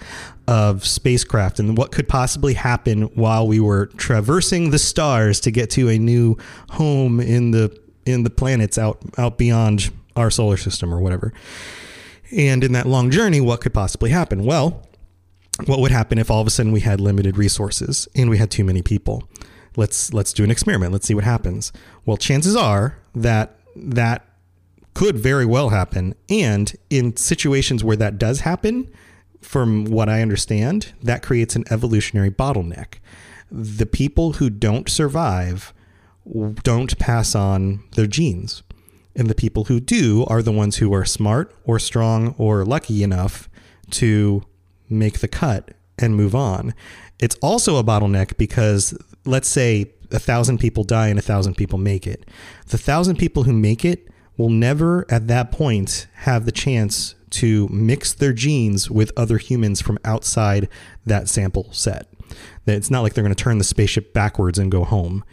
of 0.47 0.85
spacecraft 0.85 1.59
and 1.59 1.77
what 1.79 1.93
could 1.93 2.09
possibly 2.09 2.55
happen 2.55 3.03
while 3.15 3.47
we 3.47 3.61
were 3.61 3.87
traversing 3.97 4.71
the 4.71 4.79
stars 4.79 5.41
to 5.41 5.51
get 5.51 5.71
to 5.71 5.89
a 5.89 5.99
new 5.99 6.37
home 6.71 7.21
in 7.21 7.51
the 7.53 7.77
in 8.05 8.23
the 8.25 8.31
planets 8.31 8.77
out 8.77 8.99
out 9.17 9.39
beyond 9.39 9.91
our 10.17 10.31
solar 10.31 10.57
system 10.57 10.93
or 10.93 11.01
whatever. 11.01 11.33
And 12.31 12.65
in 12.65 12.73
that 12.73 12.87
long 12.87 13.11
journey, 13.11 13.41
what 13.41 13.61
could 13.61 13.75
possibly 13.75 14.11
happen? 14.11 14.45
Well, 14.45 14.87
what 15.67 15.79
would 15.81 15.93
happen 15.93 16.19
if 16.19 16.31
all 16.31 16.41
of 16.41 16.47
a 16.47 16.51
sudden 16.51 16.73
we 16.73 16.81
had 16.81 17.01
limited 17.01 17.37
resources 17.37 18.09
and 18.15 18.29
we 18.29 18.39
had 18.39 18.51
too 18.51 18.65
many 18.65 18.83
people? 18.83 19.29
Let's 19.77 20.13
let's 20.13 20.33
do 20.33 20.45
an 20.45 20.51
experiment. 20.51 20.93
Let's 20.93 21.07
see 21.07 21.15
what 21.15 21.25
happens. 21.25 21.73
Well, 22.05 22.17
chances 22.17 22.57
are 22.57 22.99
that 23.15 23.59
that 23.76 24.26
could 24.95 25.19
very 25.19 25.47
well 25.47 25.71
happen. 25.71 26.14
And 26.28 26.73
in 26.90 27.16
situations 27.16 27.83
where 27.83 27.97
that 27.97 28.19
does 28.19 28.40
happen, 28.40 28.90
from 29.40 29.85
what 29.85 30.09
I 30.09 30.23
understand, 30.23 30.93
that 31.02 31.23
creates 31.23 31.54
an 31.57 31.64
evolutionary 31.71 32.31
bottleneck. 32.31 32.95
The 33.50 33.87
people 33.87 34.35
who 34.35 34.50
don't 34.50 34.88
survive 34.88 35.73
don't 36.62 36.99
pass 36.99 37.35
on 37.35 37.85
their 37.95 38.07
genes. 38.07 38.62
And 39.14 39.28
the 39.28 39.35
people 39.35 39.64
who 39.64 39.78
do 39.78 40.25
are 40.26 40.43
the 40.43 40.52
ones 40.52 40.76
who 40.76 40.93
are 40.93 41.04
smart 41.04 41.54
or 41.64 41.78
strong 41.78 42.35
or 42.38 42.64
lucky 42.64 43.02
enough 43.02 43.49
to 43.90 44.43
make 44.88 45.21
the 45.21 45.28
cut 45.28 45.73
and 45.99 46.16
move 46.16 46.35
on. 46.35 46.75
It's 47.21 47.37
also 47.37 47.76
a 47.76 47.85
bottleneck 47.85 48.37
because 48.37 48.97
let's 49.25 49.49
say 49.49 49.93
a 50.11 50.19
thousand 50.19 50.59
people 50.59 50.85
die 50.85 51.09
and 51.09 51.19
a 51.19 51.23
thousand 51.23 51.57
people 51.57 51.79
make 51.79 52.07
it. 52.07 52.29
The 52.69 52.79
thousand 52.79 53.17
people 53.17 53.45
who 53.45 53.53
make 53.53 53.85
it 53.85 54.09
will 54.37 54.51
never 54.51 55.07
at 55.09 55.29
that 55.29 55.53
point 55.53 56.07
have 56.15 56.45
the 56.45 56.53
chance 56.53 57.15
to 57.31 57.69
mix 57.69 58.13
their 58.13 58.33
genes 58.33 58.91
with 58.91 59.13
other 59.17 59.39
humans 59.39 59.81
from 59.81 59.99
outside 60.05 60.69
that 61.05 61.29
sample 61.29 61.73
set. 61.73 62.09
It's 62.67 62.91
not 62.91 63.03
like 63.03 63.15
they're 63.15 63.25
going 63.25 63.35
to 63.35 63.43
turn 63.43 63.59
the 63.59 63.65
spaceship 63.65 64.13
backwards 64.13 64.59
and 64.59 64.71
go 64.71 64.85
home. 64.85 65.25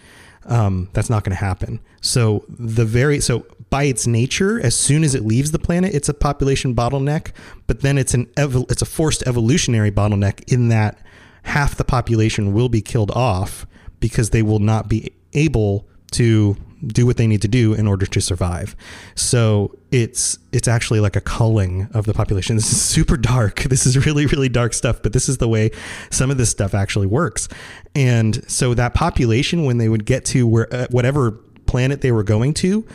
Um, 0.45 0.89
that's 0.93 1.09
not 1.09 1.23
going 1.23 1.35
to 1.35 1.43
happen. 1.43 1.79
So 2.01 2.45
the 2.49 2.85
very 2.85 3.19
so 3.19 3.45
by 3.69 3.83
its 3.83 4.07
nature, 4.07 4.59
as 4.59 4.75
soon 4.75 5.03
as 5.03 5.13
it 5.13 5.23
leaves 5.23 5.51
the 5.51 5.59
planet, 5.59 5.93
it's 5.93 6.09
a 6.09 6.13
population 6.13 6.75
bottleneck. 6.75 7.31
But 7.67 7.81
then 7.81 7.97
it's 7.97 8.13
an 8.13 8.27
it's 8.35 8.81
a 8.81 8.85
forced 8.85 9.23
evolutionary 9.27 9.91
bottleneck 9.91 10.51
in 10.51 10.69
that 10.69 10.99
half 11.43 11.75
the 11.75 11.83
population 11.83 12.53
will 12.53 12.69
be 12.69 12.81
killed 12.81 13.11
off 13.11 13.65
because 14.01 14.31
they 14.31 14.41
will 14.41 14.59
not 14.59 14.89
be 14.89 15.13
able 15.33 15.87
to 16.11 16.57
do 16.85 17.05
what 17.05 17.17
they 17.17 17.27
need 17.27 17.41
to 17.43 17.47
do 17.47 17.73
in 17.73 17.87
order 17.87 18.05
to 18.05 18.19
survive. 18.19 18.75
So 19.15 19.77
it's 19.91 20.37
it's 20.51 20.67
actually 20.67 20.99
like 20.99 21.15
a 21.15 21.21
culling 21.21 21.87
of 21.93 22.05
the 22.05 22.13
population. 22.13 22.55
This 22.55 22.71
is 22.71 22.81
super 22.81 23.15
dark. 23.17 23.63
This 23.71 23.85
is 23.85 24.05
really 24.05 24.25
really 24.25 24.49
dark 24.49 24.73
stuff, 24.73 25.01
but 25.01 25.13
this 25.13 25.29
is 25.29 25.37
the 25.37 25.47
way 25.47 25.71
some 26.09 26.29
of 26.29 26.37
this 26.37 26.49
stuff 26.49 26.73
actually 26.73 27.07
works. 27.07 27.47
And 27.95 28.43
so 28.49 28.73
that 28.73 28.93
population 28.93 29.63
when 29.63 29.77
they 29.77 29.87
would 29.87 30.05
get 30.05 30.25
to 30.25 30.45
where 30.45 30.73
uh, 30.73 30.87
whatever 30.89 31.31
planet 31.67 32.01
they 32.01 32.11
were 32.11 32.23
going 32.23 32.53
to 32.55 32.85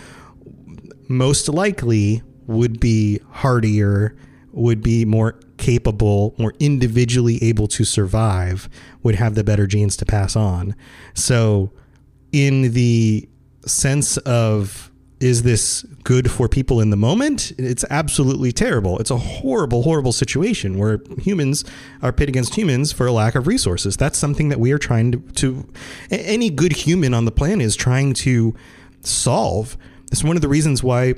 most 1.08 1.48
likely 1.48 2.22
would 2.46 2.78
be 2.78 3.20
hardier, 3.30 4.16
would 4.56 4.82
be 4.82 5.04
more 5.04 5.38
capable, 5.58 6.34
more 6.38 6.54
individually 6.58 7.42
able 7.42 7.68
to 7.68 7.84
survive, 7.84 8.68
would 9.02 9.14
have 9.14 9.34
the 9.34 9.44
better 9.44 9.66
genes 9.66 9.96
to 9.98 10.04
pass 10.04 10.34
on. 10.34 10.74
So 11.14 11.70
in 12.32 12.72
the 12.72 13.28
sense 13.66 14.16
of 14.18 14.90
is 15.18 15.44
this 15.44 15.82
good 16.04 16.30
for 16.30 16.46
people 16.46 16.80
in 16.80 16.90
the 16.90 16.96
moment? 16.96 17.52
It's 17.56 17.84
absolutely 17.88 18.52
terrible. 18.52 18.98
It's 18.98 19.10
a 19.10 19.16
horrible, 19.16 19.82
horrible 19.82 20.12
situation 20.12 20.76
where 20.76 21.00
humans 21.18 21.64
are 22.02 22.12
pit 22.12 22.28
against 22.28 22.54
humans 22.54 22.92
for 22.92 23.06
a 23.06 23.12
lack 23.12 23.34
of 23.34 23.46
resources. 23.46 23.96
That's 23.96 24.18
something 24.18 24.50
that 24.50 24.60
we 24.60 24.72
are 24.72 24.78
trying 24.78 25.12
to, 25.12 25.18
to 25.18 25.68
any 26.10 26.50
good 26.50 26.72
human 26.72 27.14
on 27.14 27.24
the 27.24 27.30
planet 27.30 27.64
is 27.64 27.76
trying 27.76 28.12
to 28.14 28.54
solve. 29.00 29.78
It's 30.12 30.22
one 30.22 30.36
of 30.36 30.42
the 30.42 30.48
reasons 30.48 30.82
why 30.82 31.14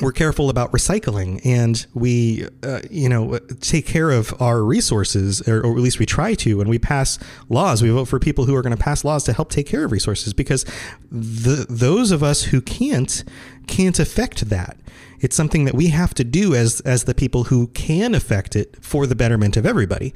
we're 0.00 0.12
careful 0.12 0.48
about 0.48 0.70
recycling 0.72 1.44
and 1.44 1.86
we 1.94 2.46
uh, 2.62 2.80
you 2.90 3.08
know 3.08 3.38
take 3.60 3.86
care 3.86 4.10
of 4.10 4.34
our 4.40 4.62
resources 4.62 5.46
or, 5.48 5.60
or, 5.60 5.72
at 5.72 5.82
least 5.82 5.98
we 5.98 6.06
try 6.06 6.34
to 6.34 6.60
and 6.60 6.70
we 6.70 6.78
pass 6.78 7.18
laws. 7.48 7.82
We 7.82 7.90
vote 7.90 8.06
for 8.06 8.18
people 8.18 8.44
who 8.44 8.54
are 8.54 8.62
going 8.62 8.76
to 8.76 8.82
pass 8.82 9.04
laws 9.04 9.24
to 9.24 9.32
help 9.32 9.50
take 9.50 9.66
care 9.66 9.84
of 9.84 9.92
resources 9.92 10.32
because 10.32 10.64
the 11.10 11.66
those 11.68 12.10
of 12.10 12.22
us 12.22 12.44
who 12.44 12.60
can't 12.60 13.24
can't 13.66 13.98
affect 13.98 14.48
that. 14.50 14.76
It's 15.20 15.34
something 15.34 15.64
that 15.64 15.74
we 15.74 15.88
have 15.88 16.14
to 16.14 16.24
do 16.24 16.54
as 16.54 16.80
as 16.80 17.04
the 17.04 17.14
people 17.14 17.44
who 17.44 17.68
can 17.68 18.14
affect 18.14 18.54
it 18.54 18.76
for 18.80 19.06
the 19.06 19.16
betterment 19.16 19.56
of 19.56 19.66
everybody. 19.66 20.14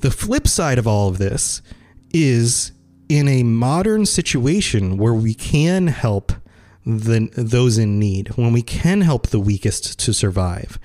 The 0.00 0.10
flip 0.10 0.46
side 0.46 0.78
of 0.78 0.86
all 0.86 1.08
of 1.08 1.18
this 1.18 1.62
is 2.12 2.72
in 3.08 3.28
a 3.28 3.42
modern 3.42 4.06
situation 4.06 4.96
where 4.98 5.14
we 5.14 5.34
can 5.34 5.86
help 5.86 6.32
the, 6.86 7.28
those 7.36 7.78
in 7.78 7.98
need, 7.98 8.28
when 8.36 8.52
we 8.52 8.62
can 8.62 9.00
help 9.00 9.26
the 9.26 9.40
weakest 9.40 9.98
to 9.98 10.14
survive, 10.14 10.78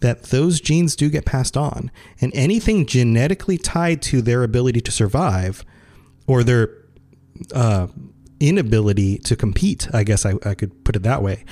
that 0.00 0.24
those 0.24 0.60
genes 0.60 0.96
do 0.96 1.08
get 1.08 1.24
passed 1.24 1.56
on. 1.56 1.90
And 2.20 2.34
anything 2.34 2.84
genetically 2.84 3.56
tied 3.56 4.02
to 4.02 4.20
their 4.20 4.42
ability 4.42 4.80
to 4.82 4.90
survive 4.90 5.64
or 6.26 6.42
their 6.42 6.70
uh, 7.54 7.86
inability 8.40 9.18
to 9.18 9.36
compete, 9.36 9.88
I 9.94 10.02
guess 10.02 10.26
I, 10.26 10.34
I 10.44 10.54
could 10.54 10.84
put 10.84 10.96
it 10.96 11.02
that 11.04 11.22
way, 11.22 11.44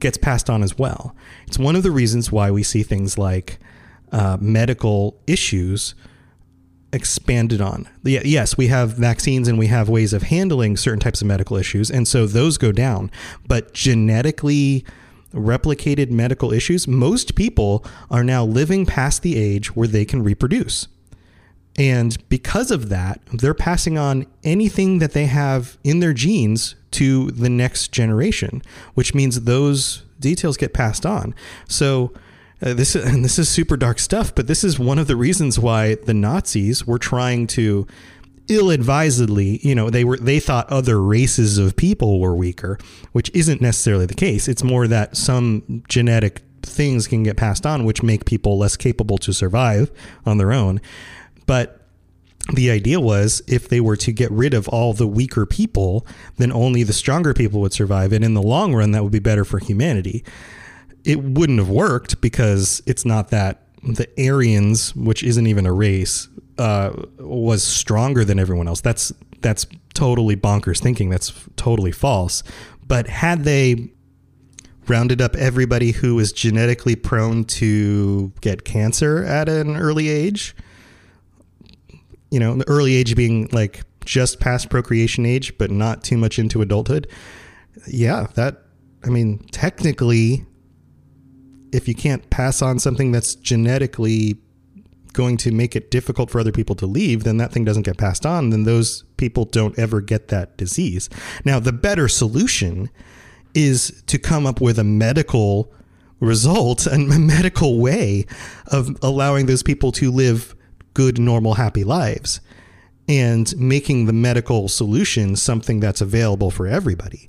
gets 0.00 0.18
passed 0.18 0.50
on 0.50 0.62
as 0.62 0.76
well. 0.76 1.14
It's 1.46 1.58
one 1.58 1.76
of 1.76 1.84
the 1.84 1.90
reasons 1.92 2.32
why 2.32 2.50
we 2.50 2.62
see 2.62 2.82
things 2.82 3.16
like 3.16 3.58
uh, 4.12 4.36
medical 4.40 5.20
issues 5.26 5.94
expanded 6.92 7.60
on. 7.60 7.88
Yes, 8.02 8.56
we 8.56 8.68
have 8.68 8.94
vaccines 8.94 9.48
and 9.48 9.58
we 9.58 9.66
have 9.66 9.88
ways 9.88 10.12
of 10.12 10.24
handling 10.24 10.76
certain 10.76 11.00
types 11.00 11.20
of 11.20 11.26
medical 11.26 11.56
issues, 11.56 11.90
and 11.90 12.06
so 12.06 12.26
those 12.26 12.58
go 12.58 12.72
down. 12.72 13.10
But 13.46 13.74
genetically 13.74 14.84
replicated 15.32 16.10
medical 16.10 16.52
issues, 16.52 16.88
most 16.88 17.34
people 17.34 17.84
are 18.10 18.24
now 18.24 18.44
living 18.44 18.86
past 18.86 19.22
the 19.22 19.36
age 19.36 19.74
where 19.76 19.88
they 19.88 20.04
can 20.04 20.22
reproduce. 20.22 20.88
And 21.78 22.16
because 22.30 22.70
of 22.70 22.88
that, 22.88 23.20
they're 23.30 23.52
passing 23.52 23.98
on 23.98 24.24
anything 24.44 24.98
that 25.00 25.12
they 25.12 25.26
have 25.26 25.76
in 25.84 26.00
their 26.00 26.14
genes 26.14 26.74
to 26.92 27.30
the 27.32 27.50
next 27.50 27.92
generation, 27.92 28.62
which 28.94 29.14
means 29.14 29.42
those 29.42 30.02
details 30.18 30.56
get 30.56 30.72
passed 30.72 31.04
on. 31.04 31.34
So 31.68 32.14
uh, 32.62 32.74
this 32.74 32.94
and 32.94 33.24
this 33.24 33.38
is 33.38 33.48
super 33.48 33.76
dark 33.76 33.98
stuff, 33.98 34.34
but 34.34 34.46
this 34.46 34.64
is 34.64 34.78
one 34.78 34.98
of 34.98 35.06
the 35.06 35.16
reasons 35.16 35.58
why 35.58 35.94
the 35.94 36.14
Nazis 36.14 36.86
were 36.86 36.98
trying 36.98 37.46
to 37.48 37.86
ill-advisedly, 38.48 39.58
you 39.66 39.74
know, 39.74 39.90
they 39.90 40.04
were 40.04 40.16
they 40.16 40.40
thought 40.40 40.70
other 40.70 41.02
races 41.02 41.58
of 41.58 41.76
people 41.76 42.20
were 42.20 42.34
weaker, 42.34 42.78
which 43.12 43.30
isn't 43.34 43.60
necessarily 43.60 44.06
the 44.06 44.14
case. 44.14 44.48
It's 44.48 44.62
more 44.62 44.86
that 44.88 45.16
some 45.16 45.82
genetic 45.88 46.42
things 46.62 47.06
can 47.06 47.22
get 47.22 47.36
passed 47.36 47.64
on 47.64 47.84
which 47.84 48.02
make 48.02 48.24
people 48.24 48.58
less 48.58 48.76
capable 48.76 49.18
to 49.18 49.32
survive 49.32 49.90
on 50.24 50.38
their 50.38 50.52
own. 50.52 50.80
But 51.46 51.80
the 52.52 52.70
idea 52.70 53.00
was 53.00 53.42
if 53.46 53.68
they 53.68 53.80
were 53.80 53.96
to 53.96 54.12
get 54.12 54.30
rid 54.30 54.54
of 54.54 54.68
all 54.68 54.92
the 54.92 55.06
weaker 55.06 55.46
people, 55.46 56.06
then 56.36 56.52
only 56.52 56.82
the 56.82 56.92
stronger 56.92 57.34
people 57.34 57.60
would 57.60 57.72
survive 57.72 58.12
and 58.12 58.24
in 58.24 58.34
the 58.34 58.42
long 58.42 58.74
run 58.74 58.92
that 58.92 59.02
would 59.02 59.12
be 59.12 59.18
better 59.18 59.44
for 59.44 59.58
humanity 59.58 60.24
it 61.06 61.22
wouldn't 61.22 61.60
have 61.60 61.70
worked 61.70 62.20
because 62.20 62.82
it's 62.84 63.04
not 63.04 63.30
that 63.30 63.62
the 63.82 64.08
Aryans, 64.18 64.94
which 64.96 65.22
isn't 65.22 65.46
even 65.46 65.64
a 65.64 65.72
race, 65.72 66.28
uh, 66.58 66.90
was 67.18 67.62
stronger 67.62 68.24
than 68.24 68.38
everyone 68.38 68.66
else. 68.66 68.80
That's 68.80 69.12
that's 69.40 69.66
totally 69.94 70.36
bonkers 70.36 70.80
thinking. 70.80 71.08
That's 71.08 71.32
totally 71.54 71.92
false. 71.92 72.42
But 72.86 73.06
had 73.06 73.44
they 73.44 73.90
rounded 74.88 75.20
up 75.20 75.36
everybody 75.36 75.92
who 75.92 76.16
was 76.16 76.32
genetically 76.32 76.96
prone 76.96 77.44
to 77.44 78.32
get 78.40 78.64
cancer 78.64 79.24
at 79.24 79.48
an 79.48 79.76
early 79.76 80.08
age, 80.08 80.56
you 82.30 82.40
know, 82.40 82.56
the 82.56 82.68
early 82.68 82.94
age 82.96 83.14
being 83.14 83.48
like 83.52 83.82
just 84.04 84.40
past 84.40 84.70
procreation 84.70 85.24
age, 85.24 85.56
but 85.58 85.70
not 85.70 86.02
too 86.02 86.16
much 86.16 86.38
into 86.38 86.62
adulthood. 86.62 87.08
Yeah, 87.86 88.26
that 88.34 88.62
I 89.04 89.10
mean, 89.10 89.38
technically 89.52 90.44
if 91.72 91.88
you 91.88 91.94
can't 91.94 92.28
pass 92.30 92.62
on 92.62 92.78
something 92.78 93.12
that's 93.12 93.34
genetically 93.34 94.38
going 95.12 95.36
to 95.38 95.50
make 95.50 95.74
it 95.74 95.90
difficult 95.90 96.30
for 96.30 96.38
other 96.38 96.52
people 96.52 96.76
to 96.76 96.86
leave, 96.86 97.24
then 97.24 97.38
that 97.38 97.50
thing 97.50 97.64
doesn't 97.64 97.84
get 97.84 97.96
passed 97.96 98.26
on. 98.26 98.50
Then 98.50 98.64
those 98.64 99.02
people 99.16 99.46
don't 99.46 99.76
ever 99.78 100.00
get 100.00 100.28
that 100.28 100.56
disease. 100.58 101.08
Now, 101.44 101.58
the 101.58 101.72
better 101.72 102.06
solution 102.06 102.90
is 103.54 104.02
to 104.06 104.18
come 104.18 104.46
up 104.46 104.60
with 104.60 104.78
a 104.78 104.84
medical 104.84 105.72
result 106.20 106.86
and 106.86 107.10
a 107.12 107.18
medical 107.36 107.78
way 107.78 108.26
of 108.66 108.96
allowing 109.02 109.46
those 109.46 109.62
people 109.62 109.90
to 109.92 110.10
live 110.10 110.54
good, 110.92 111.18
normal, 111.18 111.54
happy 111.54 111.84
lives 111.84 112.40
and 113.08 113.56
making 113.56 114.06
the 114.06 114.12
medical 114.12 114.68
solution 114.68 115.36
something 115.36 115.80
that's 115.80 116.00
available 116.00 116.50
for 116.50 116.66
everybody 116.66 117.28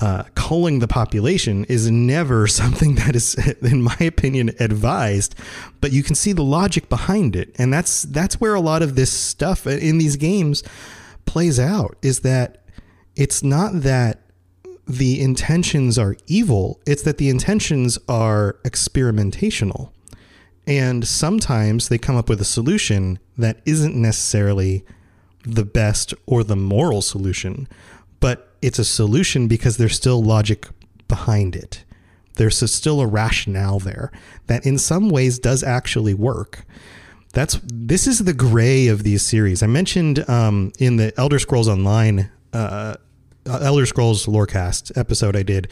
uh, 0.00 0.24
culling 0.34 0.80
the 0.80 0.88
population 0.88 1.64
is 1.64 1.90
never 1.90 2.46
something 2.60 2.96
that 2.96 3.14
is, 3.14 3.34
in 3.62 3.82
my 3.82 3.96
opinion, 4.00 4.50
advised. 4.60 5.34
But 5.80 5.92
you 5.92 6.02
can 6.02 6.14
see 6.14 6.32
the 6.32 6.42
logic 6.42 6.88
behind 6.88 7.36
it, 7.36 7.54
and 7.58 7.72
that's 7.72 8.02
that's 8.02 8.40
where 8.40 8.54
a 8.54 8.60
lot 8.60 8.82
of 8.82 8.96
this 8.96 9.12
stuff 9.12 9.66
in 9.66 9.98
these 9.98 10.16
games 10.16 10.62
plays 11.24 11.60
out. 11.60 11.96
Is 12.02 12.20
that 12.20 12.64
it's 13.16 13.42
not 13.42 13.82
that 13.82 14.20
the 14.86 15.20
intentions 15.20 15.98
are 15.98 16.16
evil; 16.26 16.80
it's 16.86 17.02
that 17.02 17.18
the 17.18 17.28
intentions 17.28 17.98
are 18.08 18.56
experimentational, 18.64 19.90
and 20.66 21.06
sometimes 21.06 21.88
they 21.88 21.98
come 21.98 22.16
up 22.16 22.28
with 22.28 22.40
a 22.40 22.44
solution 22.44 23.18
that 23.38 23.60
isn't 23.64 23.94
necessarily 23.94 24.84
the 25.44 25.64
best 25.64 26.14
or 26.26 26.42
the 26.42 26.56
moral 26.56 27.02
solution, 27.02 27.68
it's 28.64 28.78
a 28.78 28.84
solution 28.84 29.46
because 29.46 29.76
there's 29.76 29.94
still 29.94 30.22
logic 30.22 30.66
behind 31.06 31.54
it. 31.54 31.84
There's 32.36 32.58
still 32.72 33.00
a 33.00 33.06
rationale 33.06 33.78
there 33.78 34.10
that 34.46 34.66
in 34.66 34.78
some 34.78 35.10
ways 35.10 35.38
does 35.38 35.62
actually 35.62 36.14
work. 36.14 36.64
That's 37.32 37.60
this 37.64 38.06
is 38.06 38.20
the 38.20 38.32
gray 38.32 38.88
of 38.88 39.02
these 39.02 39.22
series. 39.22 39.62
I 39.62 39.66
mentioned 39.66 40.28
um, 40.28 40.72
in 40.78 40.96
the 40.96 41.12
Elder 41.16 41.38
Scrolls 41.38 41.68
Online 41.68 42.30
uh, 42.52 42.94
uh 43.46 43.58
Elder 43.60 43.84
Scrolls 43.84 44.26
Lorecast 44.26 44.96
episode 44.96 45.36
I 45.36 45.42
did 45.42 45.68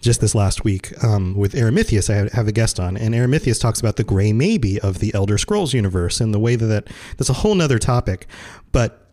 just 0.00 0.20
this 0.20 0.34
last 0.34 0.64
week 0.64 0.92
um, 1.02 1.34
with 1.34 1.54
Aramithius. 1.54 2.10
I 2.10 2.34
have 2.36 2.46
a 2.46 2.52
guest 2.52 2.78
on, 2.78 2.96
and 2.96 3.14
Aramithius 3.14 3.60
talks 3.60 3.80
about 3.80 3.96
the 3.96 4.04
gray 4.04 4.32
maybe 4.32 4.78
of 4.80 4.98
the 4.98 5.14
Elder 5.14 5.38
Scrolls 5.38 5.72
universe 5.72 6.20
and 6.20 6.34
the 6.34 6.38
way 6.38 6.56
that, 6.56 6.66
that 6.66 6.88
that's 7.16 7.30
a 7.30 7.34
whole 7.34 7.54
nother 7.54 7.78
topic. 7.78 8.26
But 8.70 9.03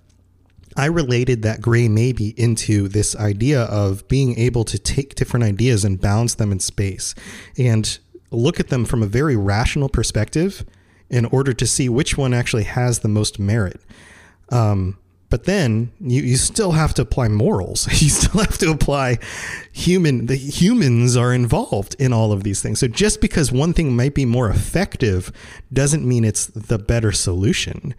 I 0.75 0.86
related 0.86 1.41
that 1.43 1.62
gray 1.62 1.88
maybe 1.88 2.29
into 2.39 2.88
this 2.88 3.15
idea 3.15 3.63
of 3.63 4.07
being 4.07 4.38
able 4.38 4.63
to 4.65 4.79
take 4.79 5.15
different 5.15 5.43
ideas 5.43 5.84
and 5.84 5.99
bounce 5.99 6.36
them 6.36 6.51
in 6.51 6.60
space 6.60 7.13
and 7.57 7.97
look 8.31 8.60
at 8.60 8.69
them 8.69 8.86
from 8.86 9.03
a 9.03 9.07
very 9.07 9.36
rational 9.36 9.89
perspective 9.89 10.65
in 11.10 11.25
order 11.25 11.53
to 11.53 11.67
see 11.67 11.89
which 11.89 12.17
one 12.17 12.34
actually 12.34 12.63
has 12.63 12.99
the 12.99 13.10
most 13.10 13.38
merit. 13.38 13.81
Um, 14.49 14.97
but 15.29 15.45
then 15.45 15.91
you, 15.99 16.21
you 16.21 16.36
still 16.38 16.73
have 16.73 16.93
to 16.95 17.01
apply 17.01 17.29
morals. 17.29 17.88
You 18.01 18.10
still 18.10 18.41
have 18.41 18.57
to 18.60 18.71
apply 18.71 19.17
human, 19.71 20.25
the 20.25 20.36
humans 20.36 21.15
are 21.15 21.34
involved 21.34 21.95
in 21.99 22.13
all 22.13 22.31
of 22.31 22.43
these 22.43 22.62
things. 22.62 22.79
So 22.79 22.88
just 22.88 23.21
because 23.21 23.51
one 23.51 23.73
thing 23.73 23.95
might 23.95 24.13
be 24.13 24.25
more 24.25 24.49
effective 24.49 25.31
doesn't 25.71 26.07
mean 26.07 26.25
it's 26.25 26.45
the 26.47 26.77
better 26.77 27.12
solution. 27.12 27.95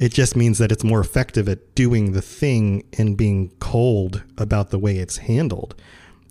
It 0.00 0.14
just 0.14 0.34
means 0.34 0.56
that 0.58 0.72
it's 0.72 0.82
more 0.82 0.98
effective 0.98 1.46
at 1.46 1.74
doing 1.74 2.12
the 2.12 2.22
thing 2.22 2.84
and 2.98 3.18
being 3.18 3.52
cold 3.60 4.24
about 4.38 4.70
the 4.70 4.78
way 4.78 4.96
it's 4.96 5.18
handled. 5.18 5.74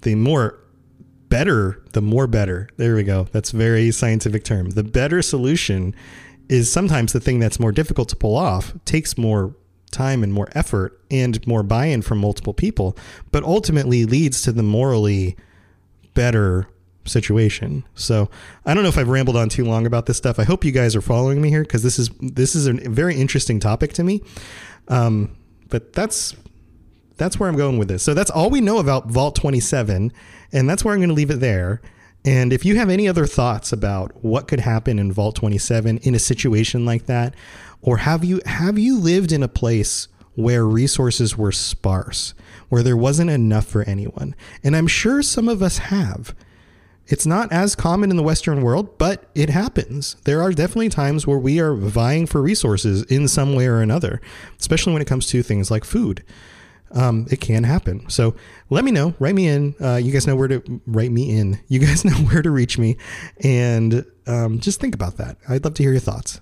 The 0.01 0.15
more 0.15 0.59
better, 1.29 1.83
the 1.93 2.01
more 2.01 2.25
better. 2.25 2.67
There 2.77 2.95
we 2.95 3.03
go. 3.03 3.27
That's 3.31 3.51
very 3.51 3.91
scientific 3.91 4.43
term. 4.43 4.71
The 4.71 4.83
better 4.83 5.21
solution 5.21 5.95
is 6.49 6.71
sometimes 6.71 7.13
the 7.13 7.19
thing 7.19 7.37
that's 7.37 7.59
more 7.59 7.71
difficult 7.71 8.09
to 8.09 8.15
pull 8.15 8.35
off, 8.35 8.73
takes 8.85 9.19
more 9.19 9.55
time 9.91 10.23
and 10.23 10.33
more 10.33 10.49
effort 10.53 10.99
and 11.11 11.45
more 11.45 11.61
buy-in 11.61 12.01
from 12.01 12.17
multiple 12.17 12.55
people, 12.55 12.97
but 13.31 13.43
ultimately 13.43 14.03
leads 14.03 14.41
to 14.41 14.51
the 14.51 14.63
morally 14.63 15.37
better 16.15 16.67
situation. 17.09 17.83
So 17.95 18.29
I 18.65 18.73
don't 18.73 18.83
know 18.83 18.89
if 18.89 18.97
I've 18.97 19.09
rambled 19.09 19.35
on 19.35 19.49
too 19.49 19.65
long 19.65 19.85
about 19.85 20.05
this 20.05 20.17
stuff. 20.17 20.39
I 20.39 20.43
hope 20.43 20.63
you 20.63 20.71
guys 20.71 20.95
are 20.95 21.01
following 21.01 21.41
me 21.41 21.49
here 21.49 21.63
because 21.63 21.83
this 21.83 21.99
is 21.99 22.09
this 22.19 22.55
is 22.55 22.67
a 22.67 22.73
very 22.73 23.15
interesting 23.15 23.59
topic 23.59 23.93
to 23.93 24.03
me. 24.03 24.21
Um, 24.87 25.35
but 25.69 25.93
that's 25.93 26.35
that's 27.17 27.39
where 27.39 27.49
I'm 27.49 27.57
going 27.57 27.77
with 27.77 27.89
this. 27.89 28.01
So 28.01 28.13
that's 28.13 28.31
all 28.31 28.49
we 28.49 28.61
know 28.61 28.79
about 28.79 29.07
Vault 29.07 29.35
27, 29.35 30.11
and 30.51 30.69
that's 30.69 30.83
where 30.83 30.93
I'm 30.93 30.99
going 30.99 31.09
to 31.09 31.15
leave 31.15 31.29
it 31.29 31.41
there. 31.41 31.81
And 32.25 32.51
if 32.51 32.65
you 32.65 32.75
have 32.77 32.89
any 32.89 33.07
other 33.07 33.25
thoughts 33.25 33.71
about 33.71 34.23
what 34.23 34.47
could 34.47 34.59
happen 34.59 34.99
in 34.99 35.11
Vault 35.11 35.35
27 35.35 35.99
in 35.99 36.15
a 36.15 36.19
situation 36.19 36.85
like 36.85 37.05
that, 37.05 37.33
or 37.81 37.97
have 37.97 38.25
you 38.25 38.41
have 38.45 38.77
you 38.77 38.99
lived 38.99 39.31
in 39.31 39.43
a 39.43 39.47
place 39.47 40.07
where 40.35 40.65
resources 40.65 41.37
were 41.37 41.51
sparse, 41.51 42.33
where 42.69 42.83
there 42.83 42.97
wasn't 42.97 43.29
enough 43.29 43.65
for 43.65 43.83
anyone? 43.83 44.35
And 44.63 44.75
I'm 44.75 44.87
sure 44.87 45.21
some 45.21 45.47
of 45.47 45.61
us 45.61 45.77
have. 45.77 46.35
It's 47.09 47.25
not 47.25 47.51
as 47.51 47.75
common 47.75 48.11
in 48.11 48.17
the 48.17 48.23
Western 48.23 48.61
world, 48.61 48.97
but 48.97 49.29
it 49.33 49.49
happens. 49.49 50.15
There 50.25 50.41
are 50.41 50.51
definitely 50.51 50.89
times 50.89 51.25
where 51.25 51.39
we 51.39 51.59
are 51.59 51.73
vying 51.73 52.27
for 52.27 52.41
resources 52.41 53.03
in 53.03 53.27
some 53.27 53.55
way 53.55 53.67
or 53.67 53.81
another, 53.81 54.21
especially 54.59 54.93
when 54.93 55.01
it 55.01 55.07
comes 55.07 55.25
to 55.27 55.41
things 55.41 55.71
like 55.71 55.83
food. 55.83 56.23
Um, 56.91 57.27
it 57.29 57.41
can 57.41 57.63
happen. 57.63 58.07
So 58.09 58.35
let 58.69 58.83
me 58.83 58.91
know. 58.91 59.13
Write 59.19 59.35
me 59.35 59.47
in. 59.47 59.75
Uh, 59.81 59.95
you 59.95 60.11
guys 60.11 60.25
know 60.25 60.35
where 60.35 60.47
to 60.47 60.81
write 60.87 61.11
me 61.11 61.35
in. 61.37 61.59
You 61.67 61.79
guys 61.79 62.05
know 62.05 62.13
where 62.13 62.41
to 62.41 62.51
reach 62.51 62.77
me, 62.77 62.97
and 63.43 64.05
um, 64.27 64.59
just 64.59 64.79
think 64.79 64.95
about 64.95 65.17
that. 65.17 65.37
I'd 65.47 65.63
love 65.63 65.75
to 65.75 65.83
hear 65.83 65.91
your 65.91 65.99
thoughts. 65.99 66.41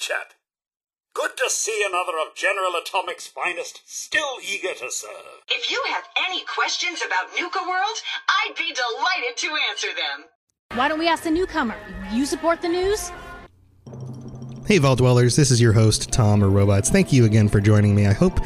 Hello 0.00 0.16
there, 0.16 0.18
old 0.18 0.26
chap. 0.26 0.34
Good 1.14 1.36
to 1.36 1.50
see 1.50 1.84
another 1.88 2.18
of 2.18 2.34
General 2.34 2.72
Atomic's 2.72 3.26
finest 3.26 3.82
still 3.86 4.38
eager 4.42 4.74
to 4.74 4.90
serve. 4.90 5.42
If 5.48 5.70
you 5.70 5.82
have 5.88 6.04
any 6.28 6.44
questions 6.44 7.00
about 7.06 7.30
Nuka 7.38 7.60
World, 7.68 7.96
I'd 8.28 8.54
be 8.56 8.72
delighted 8.72 9.36
to 9.36 9.56
answer 9.70 9.88
them. 9.88 10.24
Why 10.74 10.88
don't 10.88 10.98
we 10.98 11.08
ask 11.08 11.24
the 11.24 11.30
newcomer? 11.30 11.76
You 12.12 12.26
support 12.26 12.62
the 12.62 12.68
news? 12.68 13.10
Hey, 14.66 14.78
Vault 14.78 14.98
Dwellers, 14.98 15.34
this 15.34 15.50
is 15.50 15.62
your 15.62 15.72
host, 15.72 16.12
Tom 16.12 16.44
or 16.44 16.50
Robots. 16.50 16.90
Thank 16.90 17.10
you 17.10 17.24
again 17.24 17.48
for 17.48 17.60
joining 17.60 17.94
me. 17.94 18.06
I 18.06 18.12
hope 18.12 18.38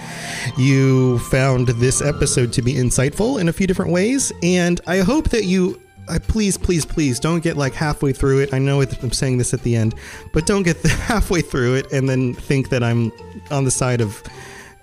you 0.56 1.18
found 1.18 1.68
this 1.68 2.00
episode 2.00 2.52
to 2.54 2.62
be 2.62 2.74
insightful 2.74 3.40
in 3.40 3.48
a 3.48 3.52
few 3.52 3.66
different 3.66 3.90
ways, 3.90 4.32
and 4.42 4.80
I 4.86 4.98
hope 4.98 5.30
that 5.30 5.44
you. 5.44 5.80
I 6.08 6.18
please, 6.18 6.58
please, 6.58 6.84
please 6.84 7.20
don't 7.20 7.42
get 7.42 7.56
like 7.56 7.74
halfway 7.74 8.12
through 8.12 8.40
it. 8.40 8.52
I 8.52 8.58
know 8.58 8.80
I'm 8.80 9.12
saying 9.12 9.38
this 9.38 9.54
at 9.54 9.62
the 9.62 9.76
end, 9.76 9.94
but 10.32 10.46
don't 10.46 10.62
get 10.62 10.80
halfway 10.86 11.42
through 11.42 11.76
it 11.76 11.92
and 11.92 12.08
then 12.08 12.34
think 12.34 12.68
that 12.70 12.82
I'm 12.82 13.12
on 13.50 13.64
the 13.64 13.70
side 13.70 14.00
of 14.00 14.22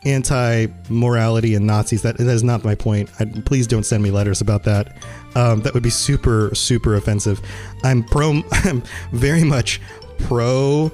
anti 0.05 0.67
morality 0.89 1.55
and 1.55 1.67
Nazis. 1.67 2.01
That, 2.03 2.17
that 2.17 2.27
is 2.27 2.43
not 2.43 2.63
my 2.63 2.75
point. 2.75 3.09
I, 3.19 3.25
please 3.25 3.67
don't 3.67 3.83
send 3.83 4.01
me 4.01 4.11
letters 4.11 4.41
about 4.41 4.63
that. 4.63 4.95
Um, 5.35 5.61
that 5.61 5.73
would 5.73 5.83
be 5.83 5.89
super, 5.89 6.53
super 6.55 6.95
offensive. 6.95 7.41
I'm 7.83 8.03
pro. 8.03 8.41
I'm 8.51 8.81
very 9.11 9.43
much 9.43 9.81
pro 10.19 10.91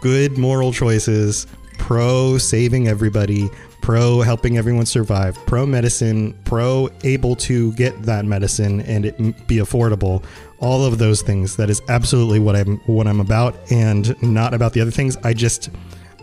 good 0.00 0.38
moral 0.38 0.72
choices, 0.72 1.46
pro 1.78 2.38
saving 2.38 2.88
everybody, 2.88 3.50
pro 3.88 4.20
helping 4.20 4.58
everyone 4.58 4.84
survive, 4.84 5.34
pro 5.46 5.64
medicine, 5.64 6.38
pro 6.44 6.90
able 7.04 7.34
to 7.34 7.72
get 7.72 8.02
that 8.02 8.26
medicine 8.26 8.82
and 8.82 9.06
it 9.06 9.16
be 9.46 9.56
affordable. 9.56 10.22
All 10.58 10.84
of 10.84 10.98
those 10.98 11.22
things. 11.22 11.56
That 11.56 11.70
is 11.70 11.80
absolutely 11.88 12.38
what 12.38 12.54
I'm 12.54 12.76
what 12.80 13.06
I'm 13.06 13.18
about, 13.18 13.56
and 13.72 14.14
not 14.22 14.52
about 14.52 14.74
the 14.74 14.82
other 14.82 14.90
things. 14.90 15.16
I 15.24 15.32
just 15.32 15.70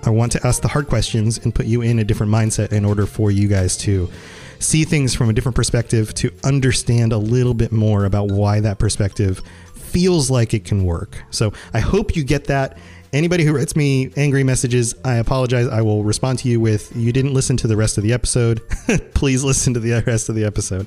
I 0.03 0.11
want 0.11 0.31
to 0.33 0.45
ask 0.45 0.61
the 0.61 0.67
hard 0.67 0.87
questions 0.87 1.39
and 1.39 1.55
put 1.55 1.65
you 1.65 1.81
in 1.81 1.97
a 1.97 2.03
different 2.03 2.31
mindset 2.31 2.71
in 2.71 2.85
order 2.85 3.07
for 3.07 3.31
you 3.31 3.47
guys 3.47 3.75
to 3.77 4.11
see 4.59 4.83
things 4.83 5.15
from 5.15 5.31
a 5.31 5.33
different 5.33 5.55
perspective, 5.55 6.13
to 6.13 6.31
understand 6.43 7.13
a 7.13 7.17
little 7.17 7.55
bit 7.55 7.71
more 7.71 8.05
about 8.05 8.29
why 8.29 8.59
that 8.59 8.77
perspective 8.77 9.41
feels 9.73 10.29
like 10.29 10.53
it 10.53 10.65
can 10.65 10.83
work. 10.85 11.23
So 11.31 11.51
I 11.73 11.79
hope 11.79 12.15
you 12.15 12.23
get 12.23 12.43
that. 12.45 12.77
Anybody 13.15 13.45
who 13.45 13.55
writes 13.55 13.77
me 13.77 14.11
angry 14.17 14.43
messages, 14.43 14.93
I 15.05 15.15
apologize. 15.15 15.69
I 15.69 15.81
will 15.81 16.03
respond 16.03 16.39
to 16.39 16.49
you 16.49 16.59
with, 16.59 16.93
you 16.97 17.13
didn't 17.13 17.33
listen 17.33 17.55
to 17.55 17.65
the 17.65 17.77
rest 17.77 17.97
of 17.97 18.03
the 18.03 18.11
episode. 18.11 18.61
Please 19.13 19.41
listen 19.41 19.73
to 19.73 19.79
the 19.79 20.03
rest 20.05 20.27
of 20.27 20.35
the 20.35 20.43
episode. 20.43 20.85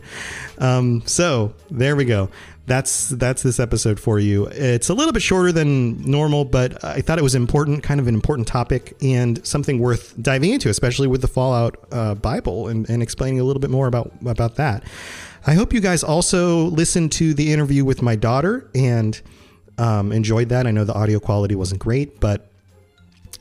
Um, 0.58 1.02
so 1.06 1.54
there 1.70 1.96
we 1.96 2.04
go. 2.04 2.28
That's 2.66 3.08
that's 3.08 3.42
this 3.42 3.58
episode 3.58 3.98
for 3.98 4.18
you. 4.18 4.44
It's 4.48 4.90
a 4.90 4.94
little 4.94 5.14
bit 5.14 5.22
shorter 5.22 5.52
than 5.52 6.02
normal, 6.02 6.44
but 6.44 6.84
I 6.84 7.00
thought 7.00 7.18
it 7.18 7.22
was 7.22 7.34
important, 7.34 7.82
kind 7.82 7.98
of 7.98 8.06
an 8.08 8.14
important 8.14 8.46
topic 8.46 8.94
and 9.00 9.44
something 9.46 9.78
worth 9.78 10.14
diving 10.20 10.50
into, 10.50 10.68
especially 10.68 11.06
with 11.06 11.22
the 11.22 11.28
Fallout 11.28 11.78
uh, 11.92 12.14
Bible 12.14 12.68
and, 12.68 12.86
and 12.90 13.02
explaining 13.02 13.40
a 13.40 13.44
little 13.44 13.60
bit 13.60 13.70
more 13.70 13.86
about 13.86 14.12
about 14.26 14.56
that. 14.56 14.84
I 15.46 15.54
hope 15.54 15.72
you 15.72 15.80
guys 15.80 16.04
also 16.04 16.64
listened 16.64 17.10
to 17.12 17.32
the 17.32 17.54
interview 17.54 17.86
with 17.86 18.02
my 18.02 18.16
daughter 18.16 18.68
and 18.74 19.18
um, 19.78 20.12
enjoyed 20.12 20.50
that. 20.50 20.66
I 20.66 20.70
know 20.70 20.84
the 20.84 20.94
audio 20.94 21.20
quality 21.20 21.54
wasn't 21.54 21.80
great, 21.80 22.20
but 22.20 22.50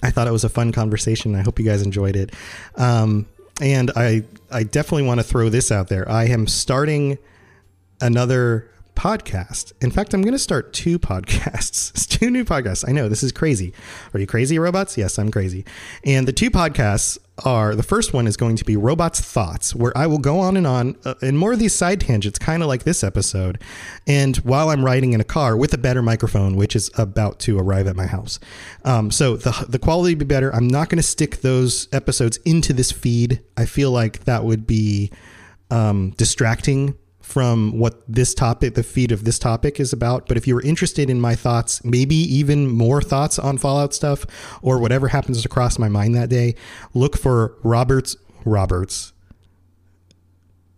I 0.01 0.11
thought 0.11 0.27
it 0.27 0.31
was 0.31 0.43
a 0.43 0.49
fun 0.49 0.71
conversation. 0.71 1.35
I 1.35 1.41
hope 1.41 1.59
you 1.59 1.65
guys 1.65 1.81
enjoyed 1.81 2.15
it. 2.15 2.33
Um, 2.75 3.27
and 3.59 3.91
I 3.95 4.23
I 4.51 4.63
definitely 4.63 5.03
want 5.03 5.19
to 5.19 5.23
throw 5.23 5.49
this 5.49 5.71
out 5.71 5.87
there. 5.87 6.09
I 6.09 6.25
am 6.25 6.47
starting 6.47 7.17
another 7.99 8.69
podcast. 8.97 9.73
In 9.79 9.91
fact, 9.91 10.13
I'm 10.13 10.23
going 10.23 10.33
to 10.33 10.39
start 10.39 10.73
two 10.73 10.97
podcasts. 10.99 11.91
It's 11.91 12.07
two 12.07 12.29
new 12.29 12.43
podcasts. 12.43 12.83
I 12.87 12.91
know 12.91 13.07
this 13.07 13.23
is 13.23 13.31
crazy. 13.31 13.73
Are 14.13 14.19
you 14.19 14.27
crazy, 14.27 14.57
robots? 14.57 14.97
Yes, 14.97 15.19
I'm 15.19 15.31
crazy. 15.31 15.63
And 16.03 16.27
the 16.27 16.33
two 16.33 16.49
podcasts 16.49 17.19
are 17.45 17.75
the 17.75 17.83
first 17.83 18.13
one 18.13 18.25
is 18.25 18.35
going 18.35 18.55
to 18.55 18.65
be 18.65 18.75
Robots 18.75 19.21
Thoughts, 19.21 19.75
where 19.75 19.95
I 19.95 20.07
will 20.07 20.17
go 20.17 20.39
on 20.39 20.57
and 20.57 20.65
on 20.65 20.95
uh, 21.05 21.13
and 21.21 21.37
more 21.37 21.53
of 21.53 21.59
these 21.59 21.75
side 21.75 22.01
tangents, 22.01 22.39
kind 22.39 22.63
of 22.63 22.67
like 22.67 22.83
this 22.83 23.03
episode. 23.03 23.61
And 24.07 24.37
while 24.37 24.69
I'm 24.69 24.83
riding 24.83 25.13
in 25.13 25.21
a 25.21 25.23
car 25.23 25.55
with 25.55 25.73
a 25.75 25.77
better 25.77 26.01
microphone, 26.01 26.55
which 26.55 26.75
is 26.75 26.89
about 26.97 27.39
to 27.41 27.59
arrive 27.59 27.85
at 27.85 27.95
my 27.95 28.07
house. 28.07 28.39
Um, 28.83 29.11
so 29.11 29.37
the, 29.37 29.65
the 29.69 29.77
quality 29.77 30.15
be 30.15 30.25
better. 30.25 30.53
I'm 30.55 30.67
not 30.67 30.89
going 30.89 30.97
to 30.97 31.03
stick 31.03 31.41
those 31.41 31.87
episodes 31.93 32.37
into 32.37 32.73
this 32.73 32.91
feed. 32.91 33.41
I 33.55 33.65
feel 33.65 33.91
like 33.91 34.23
that 34.23 34.43
would 34.43 34.65
be 34.65 35.11
um, 35.69 36.11
distracting 36.17 36.95
from 37.27 37.77
what 37.77 38.01
this 38.07 38.33
topic, 38.33 38.73
the 38.75 38.83
feed 38.83 39.11
of 39.11 39.25
this 39.25 39.37
topic 39.37 39.81
is 39.81 39.91
about. 39.91 40.29
But 40.29 40.37
if 40.37 40.47
you 40.47 40.55
were 40.55 40.61
interested 40.61 41.09
in 41.09 41.19
my 41.19 41.35
thoughts, 41.35 41.83
maybe 41.83 42.15
even 42.15 42.69
more 42.69 43.01
thoughts 43.01 43.37
on 43.37 43.57
Fallout 43.57 43.93
stuff 43.93 44.25
or 44.61 44.79
whatever 44.79 45.09
happens 45.09 45.41
to 45.41 45.49
cross 45.49 45.77
my 45.77 45.89
mind 45.89 46.15
that 46.15 46.29
day, 46.29 46.55
look 46.93 47.17
for 47.17 47.57
Roberts 47.63 48.15
Roberts. 48.45 49.11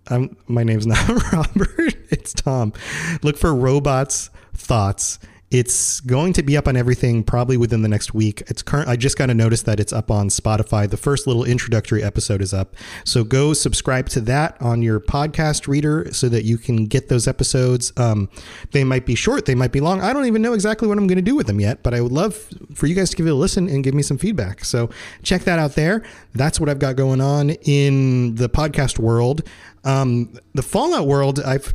I'm, 0.08 0.38
my 0.48 0.64
name's 0.64 0.88
not 0.88 1.08
Robert, 1.32 1.94
it's 2.10 2.34
Tom. 2.34 2.74
Look 3.22 3.38
for 3.38 3.54
Robots 3.54 4.32
Thoughts 4.56 5.20
It's 5.52 6.00
going 6.02 6.34
to 6.34 6.44
be 6.44 6.56
up 6.56 6.68
on 6.68 6.78
everything 6.78 7.24
probably 7.24 7.58
within 7.58 7.82
the 7.82 7.88
next 7.88 8.14
week. 8.14 8.44
It's 8.48 8.62
current. 8.62 8.88
I 8.88 8.96
just 8.96 9.18
got 9.18 9.28
to 9.28 9.34
notice 9.34 9.64
that 9.64 9.80
it's 9.80 9.92
up 9.92 10.12
on 10.12 10.30
Spotify. 10.30 10.88
The 10.88 10.98
first 10.98 11.26
little 11.26 11.44
introductory 11.44 12.04
episode 12.04 12.42
is 12.42 12.54
up, 12.54 12.76
so 13.04 13.24
go 13.24 13.54
subscribe 13.54 14.10
to 14.10 14.22
that 14.22 14.62
on 14.62 14.84
your 14.84 15.00
podcast 15.00 15.68
reader 15.68 16.08
so 16.12 16.30
that 16.30 16.44
you 16.44 16.60
can 16.60 16.86
get 16.86 17.10
those 17.10 17.28
episodes. 17.28 17.92
Um, 17.98 18.30
they 18.72 18.84
might 18.84 19.08
be 19.08 19.16
short, 19.16 19.46
they 19.46 19.56
might 19.56 19.72
be 19.72 19.80
long. 19.80 20.02
I 20.02 20.14
don't 20.14 20.26
even 20.26 20.44
know 20.44 20.54
exactly 20.54 20.88
what 20.88 20.98
I'm 21.00 21.08
going 21.08 21.18
to 21.18 21.22
do 21.24 21.36
with 21.36 21.48
them 21.48 21.60
yet, 21.60 21.82
but 21.82 21.96
I 21.96 22.02
would 22.02 22.12
love 22.12 22.36
for 22.76 22.86
you 22.86 22.94
guys 22.94 23.10
to 23.10 23.16
give 23.16 23.26
it 23.26 23.32
a 23.32 23.36
listen 23.36 23.68
and 23.70 23.84
give 23.84 23.96
me 23.96 24.04
some 24.04 24.20
feedback. 24.20 24.64
So 24.64 24.92
check 25.24 25.44
that 25.44 25.58
out 25.58 25.74
there. 25.74 26.04
That's 26.34 26.60
what 26.60 26.70
I've 26.70 26.80
got 26.80 26.96
going 26.96 27.22
on 27.22 27.50
in 27.50 28.36
the 28.36 28.50
podcast 28.50 29.00
world. 29.00 29.42
Um, 29.84 30.38
the 30.54 30.62
Fallout 30.62 31.08
world, 31.08 31.40
I've 31.40 31.74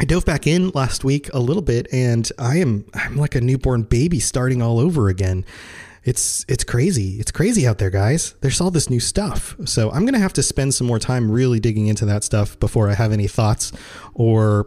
I 0.00 0.04
dove 0.04 0.24
back 0.24 0.46
in 0.46 0.70
last 0.70 1.04
week 1.04 1.32
a 1.32 1.38
little 1.38 1.62
bit 1.62 1.86
and 1.92 2.28
I 2.38 2.56
am 2.56 2.84
I'm 2.94 3.16
like 3.16 3.34
a 3.34 3.40
newborn 3.40 3.82
baby 3.82 4.18
starting 4.18 4.60
all 4.60 4.80
over 4.80 5.08
again. 5.08 5.44
It's 6.02 6.44
it's 6.48 6.64
crazy. 6.64 7.20
It's 7.20 7.30
crazy 7.30 7.66
out 7.66 7.78
there, 7.78 7.90
guys. 7.90 8.34
There's 8.40 8.60
all 8.60 8.70
this 8.70 8.90
new 8.90 9.00
stuff. 9.00 9.56
So 9.64 9.90
I'm 9.92 10.04
to 10.06 10.18
have 10.18 10.32
to 10.34 10.42
spend 10.42 10.74
some 10.74 10.86
more 10.86 10.98
time 10.98 11.30
really 11.30 11.60
digging 11.60 11.86
into 11.86 12.04
that 12.06 12.24
stuff 12.24 12.58
before 12.58 12.90
I 12.90 12.94
have 12.94 13.12
any 13.12 13.28
thoughts 13.28 13.72
or 14.14 14.66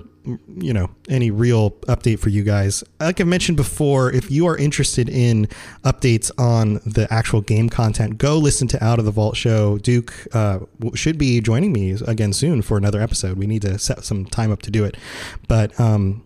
you 0.58 0.74
know 0.74 0.90
any 1.10 1.32
real 1.32 1.72
update 1.88 2.20
for 2.20 2.30
you 2.30 2.44
guys. 2.44 2.84
Like 3.00 3.22
i've 3.22 3.28
mentioned 3.28 3.58
before 3.58 4.12
if 4.12 4.30
you 4.30 4.48
are 4.48 4.58
interested 4.58 5.10
in 5.10 5.48
updates 5.84 6.32
on 6.38 6.76
the 6.86 7.08
actual 7.10 7.42
game 7.42 7.70
content 7.70 8.18
go 8.18 8.38
listen 8.38 8.68
to 8.70 8.84
out 8.84 9.00
of 9.00 9.06
the 9.06 9.12
vault 9.12 9.36
show. 9.36 9.78
Duke 9.78 10.13
uh, 10.34 10.60
should 10.94 11.18
be 11.18 11.42
joining 11.42 11.72
me 11.72 11.92
again 12.06 12.34
soon 12.34 12.62
for 12.62 12.78
another 12.78 13.02
episode. 13.02 13.38
We 13.38 13.48
need 13.48 13.62
to 13.63 13.80
set 13.80 14.04
some 14.04 14.26
time 14.26 14.52
up 14.52 14.62
to 14.63 14.72
do 14.72 14.86
it. 14.86 14.98
But 15.48 15.80
um, 15.80 16.26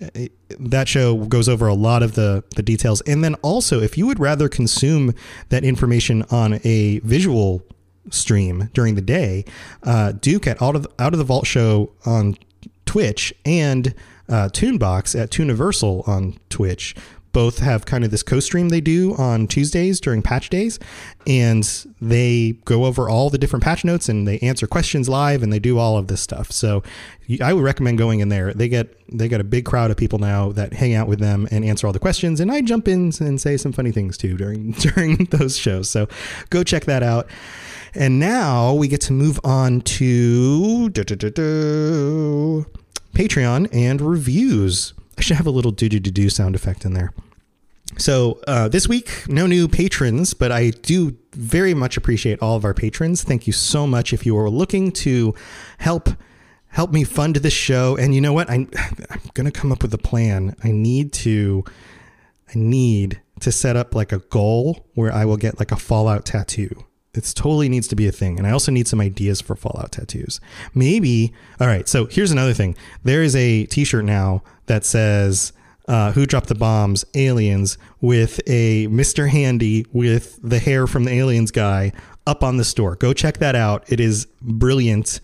it, 0.00 0.32
that 0.58 0.88
show 0.88 1.16
goes 1.26 1.48
over 1.48 1.66
a 1.66 1.74
lot 1.74 2.02
of 2.02 2.14
the 2.14 2.44
the 2.56 2.62
details. 2.62 3.00
And 3.02 3.22
then 3.22 3.34
also 3.36 3.80
if 3.80 3.96
you 3.96 4.06
would 4.06 4.20
rather 4.20 4.48
consume 4.48 5.14
that 5.48 5.64
information 5.64 6.22
on 6.30 6.60
a 6.64 7.00
visual 7.00 7.62
stream 8.10 8.68
during 8.74 8.96
the 8.96 9.00
day 9.00 9.44
uh, 9.84 10.10
duke 10.10 10.46
at 10.48 10.60
out 10.60 10.74
of, 10.74 10.86
out 10.98 11.12
of 11.12 11.18
the 11.18 11.24
vault 11.24 11.46
show 11.46 11.92
on 12.04 12.36
Twitch 12.86 13.34
and 13.44 13.94
uh, 14.28 14.44
at 14.44 14.50
Tooniversal 14.52 16.06
on 16.08 16.38
Twitch 16.48 16.94
both 17.32 17.58
have 17.58 17.86
kind 17.86 18.04
of 18.04 18.10
this 18.10 18.22
co-stream 18.22 18.68
they 18.68 18.80
do 18.80 19.14
on 19.14 19.46
Tuesdays 19.46 20.00
during 20.00 20.22
patch 20.22 20.50
days 20.50 20.78
and 21.26 21.86
they 22.00 22.56
go 22.64 22.84
over 22.84 23.08
all 23.08 23.30
the 23.30 23.38
different 23.38 23.64
patch 23.64 23.84
notes 23.84 24.08
and 24.08 24.28
they 24.28 24.38
answer 24.40 24.66
questions 24.66 25.08
live 25.08 25.42
and 25.42 25.52
they 25.52 25.58
do 25.58 25.78
all 25.78 25.96
of 25.96 26.08
this 26.08 26.20
stuff. 26.20 26.52
So 26.52 26.82
I 27.40 27.52
would 27.52 27.64
recommend 27.64 27.98
going 27.98 28.20
in 28.20 28.28
there. 28.28 28.52
They 28.52 28.68
get 28.68 28.94
they 29.08 29.28
got 29.28 29.40
a 29.40 29.44
big 29.44 29.64
crowd 29.64 29.90
of 29.90 29.96
people 29.96 30.18
now 30.18 30.52
that 30.52 30.74
hang 30.74 30.94
out 30.94 31.08
with 31.08 31.18
them 31.18 31.48
and 31.50 31.64
answer 31.64 31.86
all 31.86 31.92
the 31.92 31.98
questions 31.98 32.40
and 32.40 32.52
I 32.52 32.60
jump 32.60 32.86
in 32.86 33.12
and 33.20 33.40
say 33.40 33.56
some 33.56 33.72
funny 33.72 33.92
things 33.92 34.18
too 34.18 34.36
during 34.36 34.72
during 34.72 35.24
those 35.30 35.56
shows. 35.56 35.88
So 35.88 36.08
go 36.50 36.62
check 36.62 36.84
that 36.84 37.02
out. 37.02 37.28
And 37.94 38.18
now 38.18 38.72
we 38.72 38.88
get 38.88 39.02
to 39.02 39.12
move 39.12 39.38
on 39.44 39.82
to 39.82 40.88
Patreon 43.14 43.68
and 43.72 44.00
reviews. 44.00 44.94
I 45.18 45.20
should 45.20 45.36
have 45.36 45.46
a 45.46 45.50
little 45.50 45.72
do 45.72 45.88
do 45.88 46.00
do 46.00 46.10
do 46.10 46.30
sound 46.30 46.54
effect 46.54 46.84
in 46.84 46.94
there. 46.94 47.12
So 47.98 48.40
uh, 48.46 48.68
this 48.68 48.88
week, 48.88 49.28
no 49.28 49.46
new 49.46 49.68
patrons, 49.68 50.32
but 50.32 50.50
I 50.50 50.70
do 50.70 51.16
very 51.34 51.74
much 51.74 51.98
appreciate 51.98 52.40
all 52.40 52.56
of 52.56 52.64
our 52.64 52.72
patrons. 52.72 53.22
Thank 53.22 53.46
you 53.46 53.52
so 53.52 53.86
much. 53.86 54.14
If 54.14 54.24
you 54.24 54.38
are 54.38 54.48
looking 54.48 54.92
to 54.92 55.34
help 55.78 56.08
help 56.68 56.90
me 56.90 57.04
fund 57.04 57.36
this 57.36 57.52
show, 57.52 57.96
and 57.98 58.14
you 58.14 58.22
know 58.22 58.32
what, 58.32 58.48
I'm, 58.48 58.70
I'm 59.10 59.20
gonna 59.34 59.50
come 59.50 59.70
up 59.70 59.82
with 59.82 59.92
a 59.92 59.98
plan. 59.98 60.56
I 60.64 60.70
need 60.70 61.12
to, 61.14 61.64
I 62.48 62.52
need 62.54 63.20
to 63.40 63.52
set 63.52 63.76
up 63.76 63.94
like 63.94 64.12
a 64.12 64.20
goal 64.20 64.86
where 64.94 65.12
I 65.12 65.26
will 65.26 65.36
get 65.36 65.58
like 65.58 65.70
a 65.70 65.76
Fallout 65.76 66.24
tattoo. 66.24 66.86
It 67.14 67.30
totally 67.34 67.68
needs 67.68 67.88
to 67.88 67.96
be 67.96 68.06
a 68.06 68.12
thing. 68.12 68.38
And 68.38 68.46
I 68.46 68.52
also 68.52 68.72
need 68.72 68.88
some 68.88 69.00
ideas 69.00 69.40
for 69.40 69.54
Fallout 69.54 69.92
tattoos. 69.92 70.40
Maybe. 70.74 71.32
All 71.60 71.66
right. 71.66 71.86
So 71.86 72.06
here's 72.06 72.30
another 72.30 72.54
thing. 72.54 72.74
There 73.04 73.22
is 73.22 73.36
a 73.36 73.66
T-shirt 73.66 74.04
now 74.04 74.42
that 74.66 74.84
says 74.84 75.52
uh, 75.88 76.12
"Who 76.12 76.24
dropped 76.24 76.48
the 76.48 76.54
bombs?" 76.54 77.04
Aliens 77.14 77.76
with 78.00 78.40
a 78.46 78.86
Mr. 78.88 79.28
Handy 79.28 79.84
with 79.92 80.38
the 80.42 80.58
hair 80.58 80.86
from 80.86 81.04
the 81.04 81.12
Aliens 81.12 81.50
guy 81.50 81.92
up 82.26 82.42
on 82.42 82.56
the 82.56 82.64
store. 82.64 82.96
Go 82.96 83.12
check 83.12 83.38
that 83.38 83.54
out. 83.54 83.84
It 83.92 84.00
is 84.00 84.26
brilliant. 84.40 85.20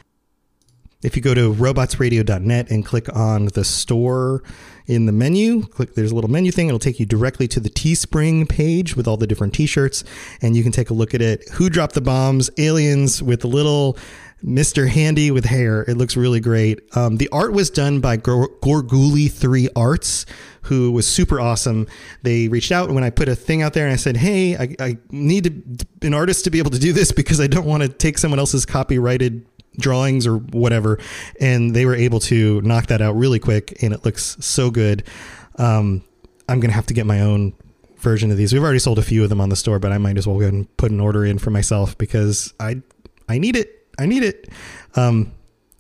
If 1.03 1.17
you 1.17 1.23
go 1.23 1.33
to 1.33 1.55
robotsradio.net 1.55 2.71
and 2.71 2.85
click 2.85 3.09
on 3.15 3.47
the 3.47 3.65
store 3.65 4.43
in 4.89 5.05
the 5.05 5.13
menu, 5.13 5.63
click 5.67 5.95
there's 5.95 6.11
a 6.11 6.15
little 6.15 6.31
menu 6.31 6.51
thing. 6.51 6.67
It'll 6.67 6.79
take 6.79 6.99
you 6.99 7.07
directly 7.07 7.47
to 7.49 7.61
the 7.61 7.69
Teespring 7.69 8.49
page 8.49 8.97
with 8.97 9.07
all 9.07 9.19
the 9.19 9.27
different 9.27 9.55
t-shirts 9.55 10.03
and 10.41 10.57
you 10.57 10.63
can 10.63 10.73
take 10.73 10.91
a 10.91 10.95
look 10.95 11.15
at 11.15 11.21
it. 11.21 11.47
Who 11.51 11.69
dropped 11.69 11.95
the 11.95 12.01
bombs? 12.01 12.51
Aliens 12.57 13.23
with 13.23 13.45
a 13.45 13.49
little 13.49 13.99
Mr. 14.43 14.89
Handy 14.89 15.31
with 15.31 15.45
hair. 15.45 15.83
It 15.83 15.97
looks 15.97 16.17
really 16.17 16.41
great. 16.41 16.81
Um, 16.97 17.19
the 17.19 17.29
art 17.31 17.53
was 17.53 17.71
done 17.71 18.01
by 18.01 18.17
Gorguli 18.17 19.31
3 19.31 19.69
Arts, 19.77 20.27
who 20.63 20.91
was 20.91 21.07
super 21.07 21.39
awesome. 21.39 21.87
They 22.23 22.49
reached 22.49 22.73
out 22.73 22.91
when 22.91 23.05
I 23.05 23.11
put 23.11 23.29
a 23.29 23.37
thing 23.37 23.63
out 23.63 23.75
there 23.75 23.85
and 23.85 23.93
I 23.93 23.97
said, 23.97 24.17
Hey, 24.17 24.57
I, 24.57 24.75
I 24.81 24.99
need 25.11 25.45
to, 25.45 26.07
an 26.07 26.15
artist 26.15 26.45
to 26.45 26.51
be 26.51 26.59
able 26.59 26.71
to 26.71 26.79
do 26.79 26.93
this 26.93 27.13
because 27.13 27.41
I 27.41 27.47
don't 27.47 27.67
want 27.67 27.83
to 27.83 27.89
take 27.89 28.17
someone 28.17 28.39
else's 28.39 28.65
copyrighted 28.65 29.45
drawings 29.79 30.27
or 30.27 30.39
whatever, 30.39 30.99
and 31.41 31.75
they 31.75 31.87
were 31.87 31.95
able 31.95 32.21
to 32.21 32.61
knock 32.63 32.87
that 32.87 33.01
out 33.01 33.17
really 33.17 33.39
quick, 33.39 33.83
and 33.83 33.93
it 33.95 34.05
looks 34.05 34.37
so 34.41 34.71
good. 34.71 35.05
Um, 35.57 36.05
I'm 36.49 36.61
gonna 36.61 36.73
have 36.73 36.87
to 36.87 36.95
get 36.95 37.07
my 37.07 37.21
own 37.21 37.55
version 37.99 38.31
of 38.31 38.37
these. 38.37 38.53
We've 38.53 38.63
already 38.63 38.79
sold 38.79 38.99
a 38.99 39.03
few 39.03 39.23
of 39.23 39.29
them 39.29 39.41
on 39.41 39.49
the 39.49 39.57
store, 39.57 39.79
but 39.79 39.93
I 39.93 39.99
might 39.99 40.17
as 40.17 40.27
well 40.27 40.39
go 40.39 40.47
and 40.47 40.77
put 40.77 40.91
an 40.91 41.01
order 41.01 41.25
in 41.25 41.39
for 41.39 41.51
myself 41.51 41.97
because 41.99 42.53
I 42.61 42.83
I 43.29 43.39
need 43.39 43.57
it. 43.57 43.87
I 43.99 44.07
need 44.07 44.23
it. 44.23 44.49
Um, 44.95 45.33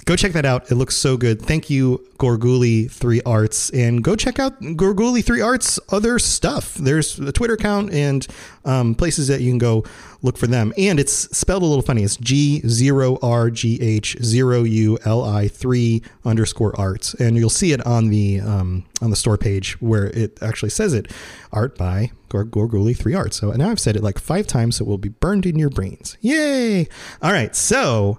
go 0.04 0.16
check 0.16 0.32
that 0.32 0.46
out. 0.46 0.70
It 0.70 0.76
looks 0.76 0.96
so 0.96 1.16
good. 1.16 1.42
Thank 1.42 1.68
you, 1.68 2.04
Gorguli 2.18 2.90
Three 2.90 3.20
Arts, 3.26 3.70
and 3.70 4.02
go 4.02 4.16
check 4.16 4.38
out 4.38 4.61
Gorguli 4.61 5.24
Three 5.24 5.40
Arts 5.40 5.78
other 5.90 6.18
stuff. 6.18 6.74
There's 6.74 7.18
a 7.18 7.32
Twitter 7.32 7.54
account 7.54 7.92
and 7.92 8.26
um, 8.64 8.94
places 8.94 9.28
that 9.28 9.40
you 9.40 9.50
can 9.50 9.58
go 9.58 9.84
look 10.22 10.37
for 10.37 10.46
them. 10.46 10.72
And 10.76 10.98
it's 10.98 11.12
spelled 11.12 11.62
a 11.62 11.66
little 11.66 11.82
funny. 11.82 12.02
It's 12.02 12.16
G 12.16 12.61
zero 12.66 13.18
R 13.22 13.50
G 13.50 13.80
H 13.80 14.16
zero 14.22 14.62
U 14.62 14.98
L 15.04 15.22
I 15.22 15.46
three 15.46 16.02
underscore 16.24 16.78
arts, 16.78 17.14
and 17.14 17.37
you'll 17.37 17.50
see 17.50 17.72
it 17.72 17.84
on 17.87 18.08
the 18.08 18.40
um, 18.40 18.84
on 19.02 19.11
the 19.11 19.16
store 19.16 19.37
page 19.37 19.80
where 19.80 20.06
it 20.06 20.38
actually 20.42 20.70
says 20.70 20.94
it, 20.94 21.12
art 21.52 21.76
by 21.76 22.12
Gorguli 22.30 22.96
Three 22.96 23.14
Arts. 23.14 23.37
So 23.37 23.50
now 23.52 23.70
I've 23.70 23.80
said 23.80 23.94
it 23.94 24.02
like 24.02 24.18
five 24.18 24.46
times, 24.46 24.76
so 24.76 24.84
it 24.84 24.88
will 24.88 24.98
be 24.98 25.11
burned 25.11 25.46
in 25.46 25.58
your 25.58 25.70
brains. 25.70 26.16
Yay! 26.20 26.88
All 27.22 27.32
right, 27.32 27.54
so 27.54 28.18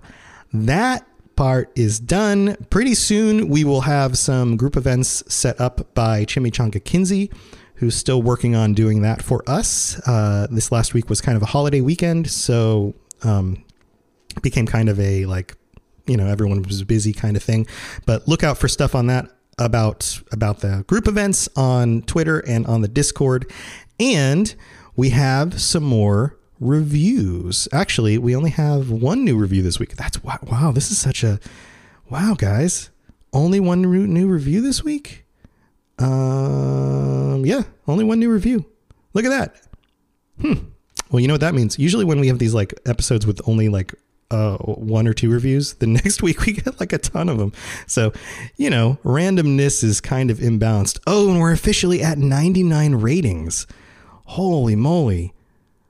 that 0.54 1.06
part 1.40 1.72
is 1.74 2.02
done. 2.02 2.58
Pretty 2.70 2.94
soon, 2.94 3.48
we 3.48 3.64
will 3.64 3.80
have 3.80 4.18
some 4.18 4.58
group 4.58 4.76
events 4.76 5.24
set 5.34 5.58
up 5.62 5.94
by 5.96 6.26
Chimichanga 6.26 6.84
Kinsey, 6.84 7.32
who's 7.76 7.96
still 7.96 8.22
working 8.22 8.58
on 8.58 8.74
doing 8.74 9.04
that 9.04 9.22
for 9.22 9.42
us. 9.48 9.98
Uh, 10.06 10.48
this 10.52 10.70
last 10.70 10.94
week 10.94 11.10
was 11.10 11.22
kind 11.22 11.38
of 11.38 11.42
a 11.42 11.46
holiday 11.46 11.80
weekend, 11.80 12.30
so 12.30 12.94
um, 13.24 13.64
became 14.42 14.66
kind 14.66 14.90
of 14.90 15.00
a 15.00 15.26
like, 15.28 15.56
you 16.08 16.18
know, 16.18 16.28
everyone 16.28 16.62
was 16.62 16.84
busy 16.84 17.14
kind 17.14 17.38
of 17.38 17.42
thing. 17.42 17.66
But 18.06 18.28
look 18.28 18.44
out 18.44 18.58
for 18.58 18.68
stuff 18.68 18.94
on 18.94 19.08
that 19.08 19.30
about 19.58 20.22
about 20.34 20.60
the 20.60 20.84
group 20.88 21.08
events 21.08 21.48
on 21.56 22.02
Twitter 22.02 22.40
and 22.40 22.68
on 22.68 22.82
the 22.82 22.90
Discord, 22.90 23.50
and 23.98 24.54
we 24.98 25.12
have 25.12 25.62
some 25.62 25.84
more 25.84 26.36
reviews. 26.60 27.68
Actually, 27.72 28.18
we 28.18 28.36
only 28.36 28.52
have 28.52 28.90
one 28.90 29.24
new 29.24 29.38
review 29.38 29.62
this 29.62 29.80
week. 29.80 29.96
That's 29.96 30.24
wow, 30.24 30.40
wow 30.44 30.72
this 30.72 30.92
is 30.92 30.98
such 30.98 31.24
a 31.24 31.40
wow, 32.10 32.36
guys. 32.38 32.90
Only 33.32 33.60
one 33.60 33.82
new 33.82 34.28
review 34.28 34.62
this 34.62 34.84
week? 34.84 35.26
Um, 36.00 37.46
yeah, 37.46 37.64
only 37.88 38.04
one 38.04 38.20
new 38.20 38.32
review. 38.32 38.66
Look 39.14 39.26
at 39.26 39.30
that. 39.30 39.62
Hmm. 40.42 40.66
Well, 41.12 41.20
you 41.20 41.28
know 41.28 41.34
what 41.34 41.42
that 41.42 41.54
means? 41.54 41.78
Usually 41.78 42.06
when 42.06 42.20
we 42.20 42.28
have 42.28 42.40
these 42.40 42.54
like 42.54 42.74
episodes 42.86 43.28
with 43.28 43.42
only 43.48 43.70
like 43.70 43.94
uh, 44.32 44.58
one 44.58 45.08
or 45.08 45.14
two 45.14 45.32
reviews, 45.32 45.74
the 45.76 45.88
next 45.88 46.22
week 46.22 46.46
we 46.46 46.54
get 46.54 46.80
like 46.80 46.94
a 46.94 46.98
ton 46.98 47.30
of 47.30 47.38
them. 47.38 47.52
So, 47.88 48.14
you 48.58 48.70
know, 48.70 48.98
randomness 49.04 49.84
is 49.84 50.02
kind 50.02 50.32
of 50.32 50.38
imbalanced. 50.38 51.00
Oh, 51.06 51.30
and 51.30 51.40
we're 51.40 51.52
officially 51.52 52.02
at 52.02 52.18
99 52.18 52.96
ratings. 52.96 53.68
Holy 54.26 54.76
moly. 54.76 55.34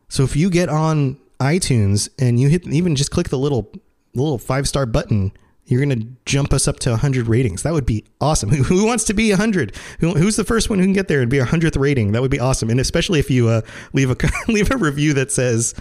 So 0.09 0.23
if 0.23 0.35
you 0.35 0.49
get 0.49 0.69
on 0.69 1.17
iTunes 1.39 2.09
and 2.19 2.39
you 2.39 2.49
hit 2.49 2.67
even 2.67 2.95
just 2.95 3.11
click 3.11 3.29
the 3.29 3.37
little 3.37 3.71
little 4.13 4.37
five 4.37 4.67
star 4.67 4.85
button, 4.85 5.31
you're 5.65 5.85
going 5.85 5.99
to 5.99 6.07
jump 6.25 6.51
us 6.51 6.67
up 6.67 6.79
to 6.79 6.89
100 6.89 7.27
ratings. 7.27 7.63
That 7.63 7.73
would 7.73 7.85
be 7.85 8.03
awesome. 8.19 8.49
Who, 8.53 8.63
who 8.63 8.85
wants 8.85 9.03
to 9.05 9.13
be 9.13 9.29
100? 9.29 9.75
Who, 9.99 10.13
who's 10.15 10.35
the 10.35 10.43
first 10.43 10.69
one 10.69 10.79
who 10.79 10.85
can 10.85 10.93
get 10.93 11.07
there 11.07 11.21
and 11.21 11.29
be 11.29 11.37
a 11.37 11.45
100th 11.45 11.79
rating? 11.79 12.11
That 12.11 12.21
would 12.21 12.31
be 12.31 12.39
awesome. 12.39 12.69
And 12.69 12.79
especially 12.79 13.19
if 13.19 13.29
you 13.29 13.47
uh, 13.47 13.61
leave 13.93 14.09
a 14.09 14.17
leave 14.51 14.71
a 14.71 14.77
review 14.77 15.13
that 15.13 15.31
says 15.31 15.75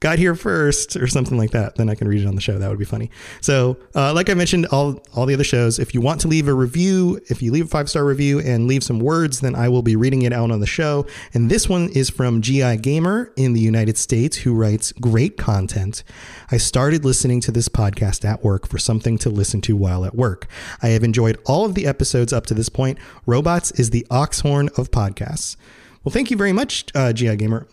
got 0.00 0.18
here 0.18 0.34
first 0.34 0.96
or 0.96 1.06
something 1.06 1.36
like 1.36 1.50
that, 1.50 1.76
then 1.76 1.90
I 1.90 1.94
can 1.94 2.08
read 2.08 2.22
it 2.22 2.26
on 2.26 2.34
the 2.34 2.40
show. 2.40 2.58
That 2.58 2.70
would 2.70 2.78
be 2.78 2.86
funny. 2.86 3.10
So, 3.42 3.76
uh, 3.94 4.14
like 4.14 4.30
I 4.30 4.34
mentioned, 4.34 4.66
all 4.66 5.00
all 5.14 5.26
the 5.26 5.34
other 5.34 5.44
shows, 5.44 5.78
if 5.78 5.94
you 5.94 6.00
want 6.00 6.20
to 6.22 6.28
leave 6.28 6.48
a 6.48 6.54
review, 6.54 7.20
if 7.28 7.42
you 7.42 7.52
leave 7.52 7.66
a 7.66 7.68
five 7.68 7.88
star 7.88 8.04
review 8.04 8.40
and 8.40 8.66
leave 8.66 8.82
some 8.82 8.98
words, 8.98 9.40
then 9.40 9.54
I 9.54 9.68
will 9.68 9.82
be 9.82 9.96
reading 9.96 10.22
it 10.22 10.32
out 10.32 10.50
on 10.50 10.60
the 10.60 10.66
show. 10.66 11.06
And 11.34 11.50
this 11.50 11.68
one 11.68 11.90
is 11.90 12.08
from 12.08 12.40
GI 12.40 12.78
Gamer 12.78 13.32
in 13.36 13.52
the 13.52 13.60
United 13.60 13.98
States, 13.98 14.38
who 14.38 14.54
writes 14.54 14.92
great 14.92 15.36
content. 15.36 16.02
I 16.50 16.56
started 16.56 17.04
listening 17.04 17.40
to 17.42 17.52
this 17.52 17.68
podcast 17.68 18.24
at 18.24 18.42
work 18.42 18.66
for 18.66 18.78
something 18.78 19.18
to 19.18 19.28
listen 19.28 19.60
to 19.62 19.76
while 19.76 20.04
at 20.04 20.14
work. 20.14 20.46
I 20.82 20.88
have 20.88 21.04
enjoyed 21.04 21.38
all 21.44 21.66
of 21.66 21.74
the 21.74 21.86
episodes 21.86 22.32
up 22.32 22.46
to 22.46 22.54
this 22.54 22.70
point. 22.70 22.98
Robots 23.26 23.70
is 23.72 23.90
the 23.90 24.06
oxhorn 24.10 24.68
of 24.78 24.90
podcasts. 24.90 25.56
Well, 26.02 26.12
thank 26.12 26.30
you 26.30 26.36
very 26.38 26.52
much, 26.52 26.86
uh, 26.94 27.12
GI 27.12 27.36
Gamer. 27.36 27.66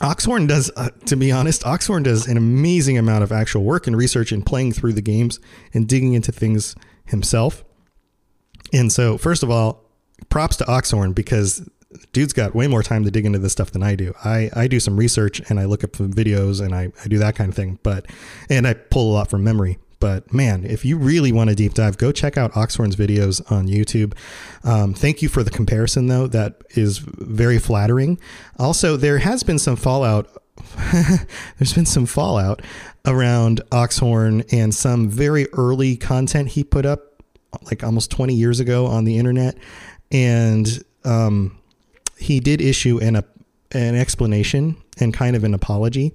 Oxhorn 0.00 0.46
does, 0.46 0.70
uh, 0.76 0.90
to 1.06 1.16
be 1.16 1.32
honest, 1.32 1.66
Oxhorn 1.66 2.04
does 2.04 2.26
an 2.26 2.36
amazing 2.36 2.98
amount 2.98 3.24
of 3.24 3.32
actual 3.32 3.64
work 3.64 3.86
and 3.86 3.96
research 3.96 4.32
and 4.32 4.44
playing 4.44 4.72
through 4.72 4.92
the 4.92 5.02
games 5.02 5.40
and 5.74 5.88
digging 5.88 6.12
into 6.12 6.32
things 6.32 6.76
himself. 7.06 7.64
And 8.72 8.92
so, 8.92 9.18
first 9.18 9.42
of 9.42 9.50
all, 9.50 9.84
props 10.28 10.56
to 10.56 10.70
Oxhorn 10.70 11.12
because 11.14 11.68
dude's 12.12 12.32
got 12.32 12.54
way 12.54 12.66
more 12.66 12.82
time 12.82 13.04
to 13.04 13.10
dig 13.10 13.26
into 13.26 13.38
this 13.38 13.52
stuff 13.52 13.70
than 13.70 13.82
I 13.82 13.94
do. 13.94 14.14
I, 14.24 14.50
I 14.54 14.68
do 14.68 14.78
some 14.78 14.96
research 14.96 15.40
and 15.48 15.58
I 15.58 15.64
look 15.64 15.82
up 15.82 15.96
some 15.96 16.12
videos 16.12 16.64
and 16.64 16.74
I, 16.74 16.92
I 17.04 17.08
do 17.08 17.18
that 17.18 17.34
kind 17.34 17.48
of 17.48 17.56
thing, 17.56 17.78
but 17.82 18.06
and 18.50 18.66
I 18.66 18.74
pull 18.74 19.12
a 19.12 19.14
lot 19.14 19.30
from 19.30 19.42
memory. 19.42 19.78
But 20.00 20.32
man, 20.32 20.64
if 20.64 20.84
you 20.84 20.96
really 20.96 21.32
want 21.32 21.50
a 21.50 21.54
deep 21.54 21.74
dive, 21.74 21.98
go 21.98 22.12
check 22.12 22.36
out 22.36 22.56
Oxhorn's 22.56 22.96
videos 22.96 23.40
on 23.50 23.66
YouTube. 23.66 24.14
Um, 24.64 24.94
thank 24.94 25.22
you 25.22 25.28
for 25.28 25.42
the 25.42 25.50
comparison, 25.50 26.06
though. 26.06 26.26
That 26.26 26.62
is 26.70 26.98
very 26.98 27.58
flattering. 27.58 28.18
Also, 28.58 28.96
there 28.96 29.18
has 29.18 29.42
been 29.42 29.58
some 29.58 29.76
fallout. 29.76 30.28
There's 31.58 31.72
been 31.72 31.86
some 31.86 32.06
fallout 32.06 32.62
around 33.06 33.60
Oxhorn 33.72 34.44
and 34.52 34.74
some 34.74 35.08
very 35.08 35.46
early 35.52 35.96
content 35.96 36.48
he 36.48 36.64
put 36.64 36.84
up, 36.84 37.22
like 37.64 37.82
almost 37.82 38.10
20 38.10 38.34
years 38.34 38.60
ago 38.60 38.86
on 38.86 39.04
the 39.04 39.18
internet. 39.18 39.56
And 40.10 40.82
um, 41.04 41.58
he 42.18 42.40
did 42.40 42.60
issue 42.60 42.98
an, 43.00 43.16
an 43.72 43.94
explanation 43.96 44.76
and 45.00 45.14
kind 45.14 45.36
of 45.36 45.44
an 45.44 45.54
apology 45.54 46.12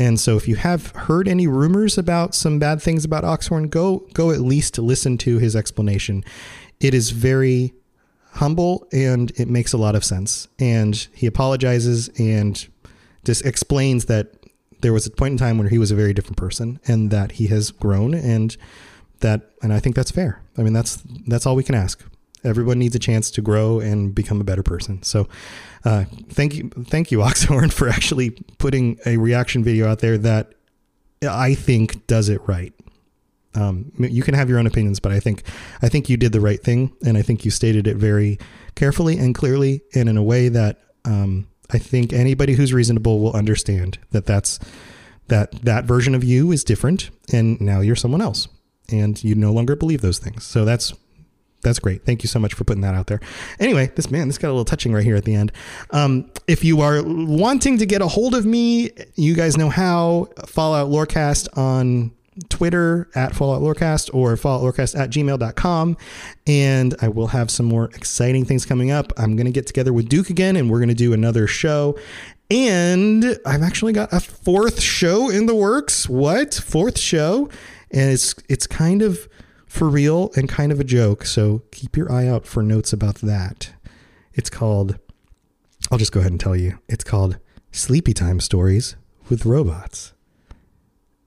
and 0.00 0.18
so 0.18 0.38
if 0.38 0.48
you 0.48 0.56
have 0.56 0.92
heard 0.92 1.28
any 1.28 1.46
rumors 1.46 1.98
about 1.98 2.34
some 2.34 2.58
bad 2.58 2.80
things 2.80 3.04
about 3.04 3.22
Oxhorn, 3.22 3.68
go 3.68 3.98
go 4.14 4.30
at 4.30 4.40
least 4.40 4.78
listen 4.78 5.18
to 5.18 5.36
his 5.36 5.54
explanation. 5.54 6.24
It 6.80 6.94
is 6.94 7.10
very 7.10 7.74
humble 8.32 8.88
and 8.92 9.30
it 9.36 9.46
makes 9.46 9.74
a 9.74 9.76
lot 9.76 9.94
of 9.94 10.02
sense. 10.02 10.48
And 10.58 11.06
he 11.12 11.26
apologizes 11.26 12.08
and 12.18 12.66
just 13.26 13.44
explains 13.44 14.06
that 14.06 14.32
there 14.80 14.94
was 14.94 15.06
a 15.06 15.10
point 15.10 15.32
in 15.32 15.38
time 15.38 15.58
when 15.58 15.68
he 15.68 15.76
was 15.76 15.90
a 15.90 15.94
very 15.94 16.14
different 16.14 16.38
person 16.38 16.80
and 16.86 17.10
that 17.10 17.32
he 17.32 17.48
has 17.48 17.70
grown 17.70 18.14
and 18.14 18.56
that 19.18 19.50
and 19.62 19.70
I 19.70 19.80
think 19.80 19.96
that's 19.96 20.10
fair. 20.10 20.40
I 20.56 20.62
mean 20.62 20.72
that's 20.72 21.02
that's 21.26 21.44
all 21.44 21.56
we 21.56 21.64
can 21.64 21.74
ask. 21.74 22.02
Everyone 22.44 22.78
needs 22.78 22.94
a 22.94 22.98
chance 22.98 23.30
to 23.32 23.42
grow 23.42 23.80
and 23.80 24.14
become 24.14 24.40
a 24.40 24.44
better 24.44 24.62
person. 24.62 25.02
So 25.02 25.28
uh, 25.84 26.04
thank 26.30 26.54
you, 26.54 26.70
thank 26.84 27.10
you, 27.10 27.22
Oxhorn, 27.22 27.70
for 27.70 27.88
actually 27.88 28.30
putting 28.58 28.98
a 29.06 29.16
reaction 29.16 29.64
video 29.64 29.88
out 29.88 30.00
there 30.00 30.18
that 30.18 30.52
I 31.22 31.54
think 31.54 32.06
does 32.06 32.28
it 32.28 32.40
right. 32.46 32.72
Um, 33.54 33.90
you 33.98 34.22
can 34.22 34.34
have 34.34 34.48
your 34.48 34.58
own 34.58 34.66
opinions, 34.66 35.00
but 35.00 35.10
I 35.10 35.18
think 35.18 35.42
I 35.82 35.88
think 35.88 36.08
you 36.08 36.16
did 36.16 36.32
the 36.32 36.40
right 36.40 36.62
thing, 36.62 36.92
and 37.04 37.18
I 37.18 37.22
think 37.22 37.44
you 37.44 37.50
stated 37.50 37.86
it 37.88 37.96
very 37.96 38.38
carefully 38.76 39.18
and 39.18 39.34
clearly, 39.34 39.82
and 39.92 40.08
in 40.08 40.16
a 40.16 40.22
way 40.22 40.48
that 40.48 40.78
um, 41.04 41.48
I 41.70 41.78
think 41.78 42.12
anybody 42.12 42.54
who's 42.54 42.72
reasonable 42.72 43.20
will 43.20 43.32
understand 43.32 43.98
that 44.12 44.26
that's 44.26 44.60
that 45.26 45.52
that 45.64 45.84
version 45.84 46.14
of 46.14 46.22
you 46.22 46.52
is 46.52 46.62
different, 46.62 47.10
and 47.32 47.60
now 47.60 47.80
you're 47.80 47.96
someone 47.96 48.20
else, 48.20 48.46
and 48.88 49.22
you 49.24 49.34
no 49.34 49.52
longer 49.52 49.74
believe 49.74 50.00
those 50.00 50.18
things. 50.18 50.44
So 50.44 50.64
that's 50.64 50.92
that's 51.62 51.78
great. 51.78 52.04
Thank 52.04 52.22
you 52.22 52.28
so 52.28 52.38
much 52.38 52.54
for 52.54 52.64
putting 52.64 52.82
that 52.82 52.94
out 52.94 53.06
there. 53.06 53.20
Anyway, 53.58 53.90
this 53.94 54.10
man, 54.10 54.28
this 54.28 54.38
got 54.38 54.48
a 54.48 54.52
little 54.52 54.64
touching 54.64 54.92
right 54.92 55.04
here 55.04 55.16
at 55.16 55.24
the 55.24 55.34
end. 55.34 55.52
Um, 55.90 56.30
if 56.46 56.64
you 56.64 56.80
are 56.80 57.02
wanting 57.04 57.78
to 57.78 57.86
get 57.86 58.02
a 58.02 58.08
hold 58.08 58.34
of 58.34 58.46
me, 58.46 58.90
you 59.16 59.34
guys 59.34 59.56
know 59.56 59.68
how. 59.68 60.28
Fallout 60.46 60.90
Lorecast 60.90 61.56
on 61.56 62.12
Twitter 62.48 63.08
at 63.14 63.34
Fallout 63.34 63.60
Lorecast 63.60 64.10
or 64.14 64.36
Fallout 64.36 64.62
Lorecast 64.62 64.98
at 64.98 65.10
gmail.com. 65.10 65.96
And 66.46 66.94
I 67.02 67.08
will 67.08 67.28
have 67.28 67.50
some 67.50 67.66
more 67.66 67.86
exciting 67.94 68.44
things 68.44 68.64
coming 68.64 68.90
up. 68.90 69.12
I'm 69.16 69.36
going 69.36 69.46
to 69.46 69.52
get 69.52 69.66
together 69.66 69.92
with 69.92 70.08
Duke 70.08 70.30
again 70.30 70.56
and 70.56 70.70
we're 70.70 70.78
going 70.78 70.88
to 70.88 70.94
do 70.94 71.12
another 71.12 71.46
show. 71.46 71.98
And 72.50 73.38
I've 73.46 73.62
actually 73.62 73.92
got 73.92 74.12
a 74.12 74.20
fourth 74.20 74.80
show 74.80 75.28
in 75.30 75.46
the 75.46 75.54
works. 75.54 76.08
What? 76.08 76.54
Fourth 76.54 76.98
show? 76.98 77.48
And 77.92 78.10
it's 78.10 78.34
it's 78.48 78.66
kind 78.66 79.02
of 79.02 79.28
for 79.70 79.88
real 79.88 80.32
and 80.34 80.48
kind 80.48 80.72
of 80.72 80.80
a 80.80 80.84
joke. 80.84 81.24
So 81.24 81.62
keep 81.70 81.96
your 81.96 82.10
eye 82.10 82.26
out 82.26 82.44
for 82.44 82.60
notes 82.60 82.92
about 82.92 83.14
that. 83.16 83.72
It's 84.34 84.50
called, 84.50 84.98
I'll 85.90 85.98
just 85.98 86.10
go 86.10 86.18
ahead 86.18 86.32
and 86.32 86.40
tell 86.40 86.56
you, 86.56 86.80
it's 86.88 87.04
called 87.04 87.38
Sleepy 87.70 88.12
Time 88.12 88.40
Stories 88.40 88.96
with 89.28 89.46
Robots. 89.46 90.12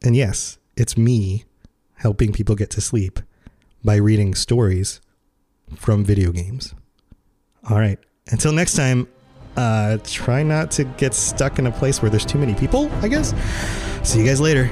And 0.04 0.14
yes, 0.14 0.60
it's 0.76 0.98
me 0.98 1.46
helping 1.96 2.34
people 2.34 2.56
get 2.56 2.70
to 2.72 2.82
sleep 2.82 3.22
by 3.82 3.96
reading 3.96 4.36
stories 4.36 5.00
from 5.78 6.04
video 6.04 6.34
games. 6.34 6.76
All 7.70 7.80
right. 7.80 7.98
Until 8.30 8.52
next 8.52 8.76
time, 8.76 9.08
uh, 9.56 10.00
try 10.04 10.44
not 10.44 10.70
to 10.72 10.84
get 10.84 11.14
stuck 11.14 11.60
in 11.60 11.68
a 11.68 11.72
place 11.72 12.02
where 12.02 12.12
there's 12.12 12.26
too 12.26 12.40
many 12.40 12.56
people, 12.56 12.92
I 13.02 13.08
guess. 13.08 13.34
See 14.04 14.20
you 14.20 14.26
guys 14.26 14.42
later. 14.42 14.70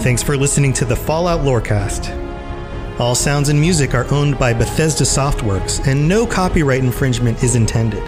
Thanks 0.00 0.22
for 0.22 0.36
listening 0.36 0.72
to 0.74 0.84
the 0.84 0.96
Fallout 0.96 1.40
Lorecast. 1.40 2.20
All 3.00 3.14
sounds 3.14 3.48
and 3.48 3.60
music 3.60 3.94
are 3.94 4.06
owned 4.12 4.38
by 4.38 4.52
Bethesda 4.52 5.04
Softworks, 5.04 5.84
and 5.86 6.08
no 6.08 6.26
copyright 6.26 6.80
infringement 6.80 7.42
is 7.42 7.56
intended. 7.56 8.02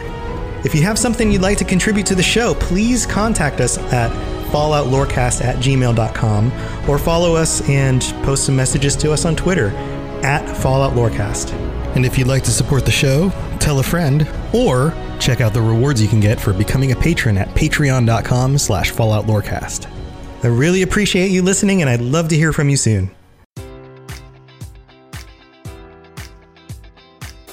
If 0.64 0.74
you 0.74 0.82
have 0.82 0.98
something 0.98 1.30
you'd 1.30 1.42
like 1.42 1.58
to 1.58 1.64
contribute 1.64 2.06
to 2.06 2.14
the 2.14 2.22
show, 2.22 2.54
please 2.54 3.06
contact 3.06 3.60
us 3.60 3.78
at 3.92 4.10
falloutlorecast 4.50 5.44
at 5.44 5.56
gmail.com 5.56 6.52
or 6.88 6.98
follow 6.98 7.34
us 7.34 7.66
and 7.68 8.02
post 8.22 8.46
some 8.46 8.56
messages 8.56 8.94
to 8.96 9.12
us 9.12 9.24
on 9.24 9.34
Twitter 9.34 9.68
at 10.22 10.44
Fallout 10.56 10.94
Lorecast. 10.94 11.52
And 11.96 12.04
if 12.04 12.18
you'd 12.18 12.28
like 12.28 12.42
to 12.44 12.50
support 12.50 12.84
the 12.84 12.92
show, 12.92 13.30
tell 13.58 13.80
a 13.80 13.82
friend 13.82 14.28
or 14.52 14.94
check 15.18 15.40
out 15.40 15.54
the 15.54 15.62
rewards 15.62 16.02
you 16.02 16.08
can 16.08 16.20
get 16.20 16.38
for 16.38 16.52
becoming 16.52 16.92
a 16.92 16.96
patron 16.96 17.38
at 17.38 17.48
patreon.com 17.50 18.58
slash 18.58 18.92
falloutlorecast. 18.92 19.95
I 20.42 20.48
really 20.48 20.82
appreciate 20.82 21.30
you 21.30 21.42
listening, 21.42 21.80
and 21.80 21.88
I'd 21.88 22.00
love 22.00 22.28
to 22.28 22.36
hear 22.36 22.52
from 22.52 22.68
you 22.68 22.76
soon. 22.76 23.15